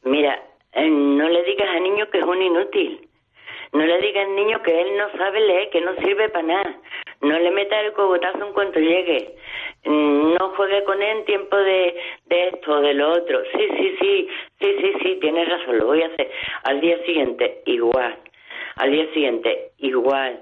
[0.04, 0.42] mira,
[0.72, 3.10] eh, no le digas a niño que es un inútil.
[3.74, 6.80] No le digas al niño que él no sabe leer, que no sirve para nada.
[7.24, 9.36] No le meta el cogotazo en cuanto llegue.
[9.86, 11.96] Mm, no juegue con él en tiempo de,
[12.26, 13.42] de esto o de lo otro.
[13.54, 14.28] Sí, sí, sí,
[14.60, 16.30] sí, sí, sí, tienes razón, lo voy a hacer.
[16.64, 18.18] Al día siguiente, igual.
[18.76, 20.42] Al día siguiente, igual.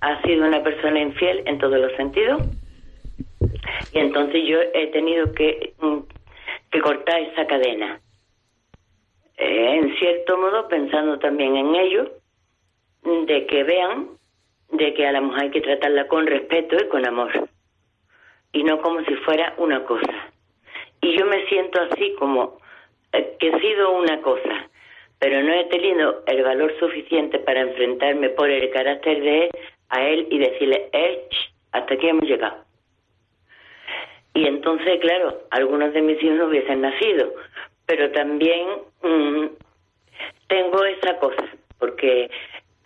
[0.00, 2.42] Ha sido una persona infiel en todos los sentidos.
[3.92, 5.98] Y entonces yo he tenido que, mm,
[6.70, 8.00] que cortar esa cadena.
[9.36, 12.12] Eh, en cierto modo, pensando también en ello,
[13.02, 14.17] de que vean
[14.70, 17.48] de que a la mujer hay que tratarla con respeto y con amor
[18.52, 20.30] y no como si fuera una cosa.
[21.00, 22.58] Y yo me siento así como
[23.12, 24.68] eh, que he sido una cosa,
[25.18, 29.50] pero no he tenido el valor suficiente para enfrentarme por el carácter de él
[29.90, 31.28] a él y decirle, eh,
[31.72, 32.64] hasta aquí hemos llegado.
[34.34, 37.32] Y entonces, claro, algunos de mis hijos no hubiesen nacido,
[37.86, 38.66] pero también
[39.02, 39.46] mm,
[40.46, 41.44] tengo esa cosa,
[41.78, 42.30] porque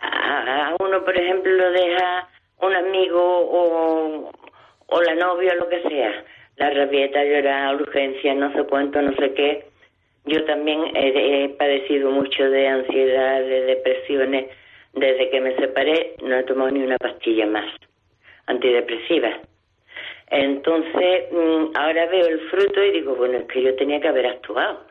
[0.03, 2.29] a, uno, por ejemplo, lo deja
[2.59, 4.31] un amigo o
[4.93, 6.23] o la novia o lo que sea,
[6.57, 9.65] la rabieta, llorar, urgencia, no sé cuánto, no sé qué.
[10.25, 14.51] Yo también he, padecido mucho de ansiedad, de depresiones.
[14.93, 17.65] Desde que me separé no he tomado ni una pastilla más
[18.45, 19.39] antidepresiva.
[20.29, 24.27] Entonces, mm, ahora veo el fruto y digo, bueno, es que yo tenía que haber
[24.27, 24.85] actuado.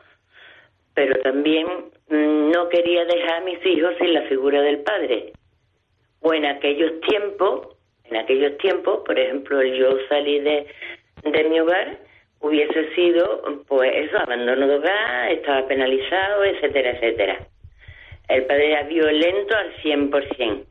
[0.93, 1.65] Pero también
[2.09, 5.33] no quería dejar a mis hijos sin la figura del padre.
[6.21, 7.73] O en aquellos tiempos
[8.05, 10.67] en aquellos tiempos, por ejemplo, yo salí de,
[11.23, 11.97] de mi hogar
[12.41, 17.47] hubiese sido, pues eso, abandono de hogar, estaba penalizado, etcétera, etcétera.
[18.27, 20.65] El padre era violento al 100%.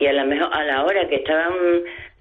[0.00, 1.52] Y a la, mejor, a la hora que estaban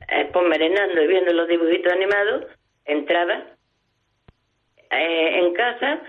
[0.09, 2.45] eh, pues, y viendo los dibujitos animados,
[2.85, 3.43] entraba
[4.91, 6.01] eh, en casa,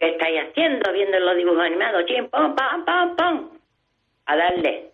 [0.00, 2.04] ¿qué estáis haciendo viendo los dibujos animados?
[2.06, 3.50] Chim, pom, pam, pam, pam.
[4.26, 4.90] A darle.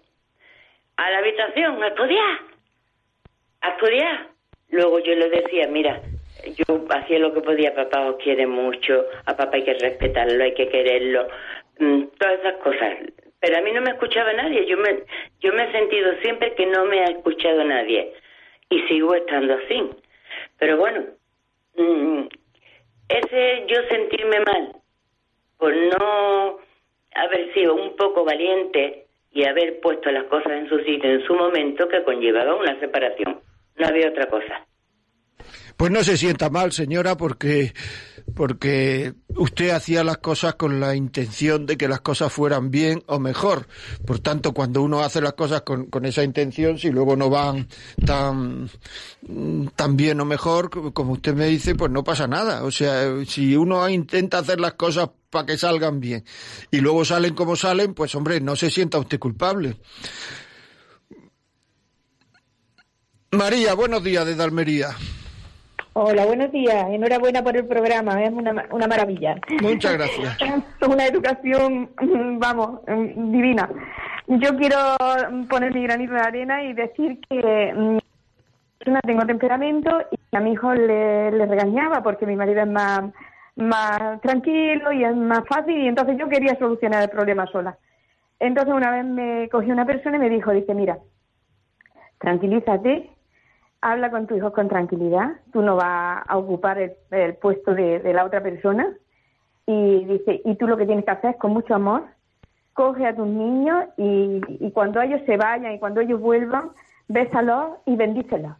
[0.97, 2.57] A la habitación, a estudiar
[3.67, 4.29] a estudiar.
[4.71, 6.01] Luego yo le decía, mira,
[6.57, 10.55] yo hacía lo que podía, papá os quiere mucho, a papá hay que respetarlo, hay
[10.55, 11.29] que quererlo,
[11.79, 12.99] mm, todas esas cosas.
[13.41, 15.03] Pero a mí no me escuchaba nadie, yo me,
[15.41, 18.13] yo me he sentido siempre que no me ha escuchado nadie
[18.71, 19.91] y sigo estando así.
[20.59, 21.05] Pero bueno,
[21.77, 22.27] mm,
[23.09, 24.73] ese yo sentirme mal
[25.59, 26.59] por no
[27.15, 31.35] haber sido un poco valiente y haber puesto las cosas en su sitio en su
[31.35, 33.41] momento que conllevaba una separación
[33.77, 34.67] no había otra cosa.
[35.77, 37.73] Pues no se sienta mal, señora, porque
[38.37, 43.19] porque usted hacía las cosas con la intención de que las cosas fueran bien o
[43.19, 43.67] mejor.
[44.05, 47.67] Por tanto, cuando uno hace las cosas con, con esa intención, si luego no van
[48.05, 48.69] tan,
[49.75, 52.63] tan bien o mejor, como usted me dice, pues no pasa nada.
[52.65, 56.23] O sea, si uno intenta hacer las cosas para que salgan bien
[56.71, 59.79] y luego salen como salen, pues hombre, no se sienta usted culpable.
[63.31, 64.95] María, buenos días desde Almería.
[65.99, 66.91] Hola, buenos días.
[66.91, 69.37] Enhorabuena por el programa, es una, una maravilla.
[69.63, 70.37] Muchas gracias.
[70.83, 71.89] Es una educación,
[72.39, 73.67] vamos, divina.
[74.27, 74.77] Yo quiero
[75.49, 77.73] poner mi granito de arena y decir que
[78.85, 83.05] no tengo temperamento y a mi hijo le, le, regañaba porque mi marido es más,
[83.55, 87.79] más tranquilo y es más fácil y entonces yo quería solucionar el problema sola.
[88.39, 90.99] Entonces una vez me cogió una persona y me dijo, dice, mira,
[92.19, 93.16] tranquilízate,
[93.93, 98.25] habla con tu hijo con tranquilidad, tú no vas a ocupar el, puesto de, la
[98.25, 98.93] otra persona
[99.65, 102.05] y dice, y tú lo que tienes que hacer es con mucho amor,
[102.73, 106.71] coge a tus niños y, cuando ellos se vayan y cuando ellos vuelvan,
[107.07, 108.57] bésalos y bendícelos.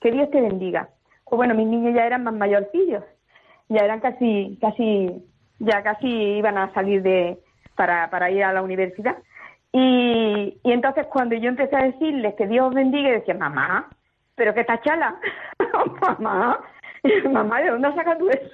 [0.00, 0.90] Que Dios te bendiga.
[1.24, 3.04] O bueno, mis niños ya eran más mayorcillos,
[3.70, 5.24] ya eran casi, casi,
[5.60, 7.38] ya casi iban a salir de,
[7.74, 9.16] para, para ir a la universidad.
[9.72, 13.88] Y, y entonces cuando yo empecé a decirles que Dios bendiga, decía, mamá,
[14.38, 15.16] pero que chala,
[16.18, 16.60] mamá,
[17.30, 18.48] mamá, ¿de dónde has sacado tú eso?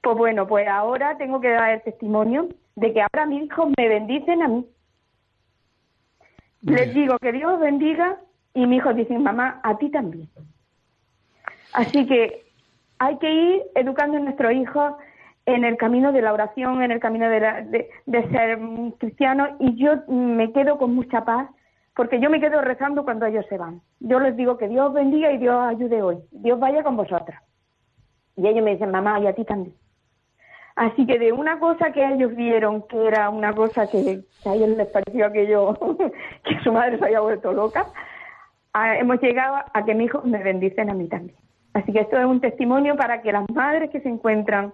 [0.00, 3.88] Pues bueno, pues ahora tengo que dar el testimonio de que ahora mis hijos me
[3.88, 4.66] bendicen a mí.
[6.62, 8.18] Les digo que Dios bendiga
[8.54, 10.28] y mis hijos dicen, mamá, a ti también.
[11.74, 12.44] Así que
[12.98, 14.94] hay que ir educando a nuestros hijos
[15.46, 18.58] en el camino de la oración, en el camino de, de ser
[18.98, 21.48] cristiano y yo me quedo con mucha paz
[21.94, 23.80] porque yo me quedo rezando cuando ellos se van.
[24.00, 26.18] Yo les digo que Dios bendiga y Dios ayude hoy.
[26.30, 27.42] Dios vaya con vosotras.
[28.36, 29.76] Y ellos me dicen, mamá, y a ti también.
[30.74, 34.70] Así que de una cosa que ellos vieron que era una cosa que, a ellos
[34.70, 35.76] les pareció que yo,
[36.44, 37.86] que su madre se había vuelto loca,
[38.98, 41.36] hemos llegado a que mis hijos me bendicen a mí también.
[41.74, 44.72] Así que esto es un testimonio para que las madres que se encuentran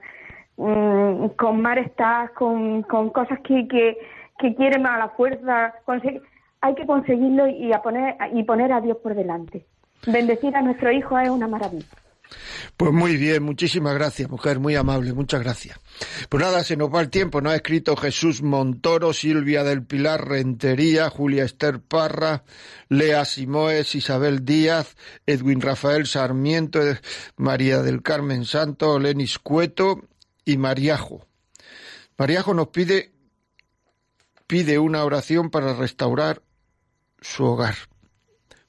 [0.56, 3.98] mm, con malestar, con, con cosas que, que,
[4.38, 6.22] que quieren a la fuerza conseguir,
[6.60, 9.66] hay que conseguirlo y, a poner, y poner a Dios por delante.
[10.06, 11.86] Bendecir a nuestro hijo es una maravilla.
[12.76, 15.78] Pues muy bien, muchísimas gracias, mujer, muy amable, muchas gracias.
[16.28, 20.28] Pues nada, se nos va el tiempo, nos ha escrito Jesús Montoro, Silvia del Pilar
[20.28, 22.44] Rentería, Julia Esther Parra,
[22.88, 24.96] Lea Simoes, Isabel Díaz,
[25.26, 26.80] Edwin Rafael Sarmiento,
[27.36, 30.02] María del Carmen Santo, Lenis Cueto
[30.44, 31.26] y Mariajo.
[32.18, 33.12] Mariajo nos pide,
[34.46, 36.42] pide una oración para restaurar
[37.20, 37.74] su hogar.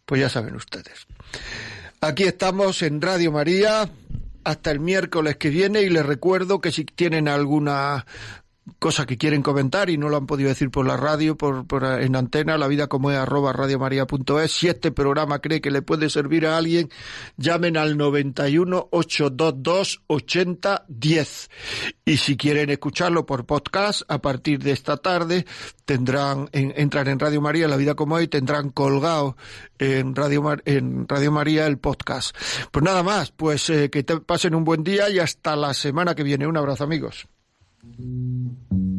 [0.06, 1.08] Pues ya saben ustedes.
[2.02, 3.90] Aquí estamos en Radio María
[4.44, 8.06] hasta el miércoles que viene y les recuerdo que si tienen alguna
[8.78, 12.16] cosa que quieren comentar y no lo han podido decir por la radio, por, en
[12.16, 14.52] antena, la vida como es arroba radiomaria.es.
[14.52, 16.90] Si este programa cree que le puede servir a alguien,
[17.38, 21.50] llamen al 91 822 8010.
[22.06, 25.46] Y si quieren escucharlo por podcast, a partir de esta tarde
[25.86, 29.36] tendrán, entran en Radio María, la vida como es, y tendrán colgado
[29.80, 32.36] en Radio, en Radio María el podcast.
[32.72, 36.14] Pues nada más, pues eh, que te pasen un buen día y hasta la semana
[36.16, 36.48] que viene.
[36.48, 37.28] Un abrazo amigos.
[37.82, 38.78] Thank mm -hmm.
[38.78, 38.99] you.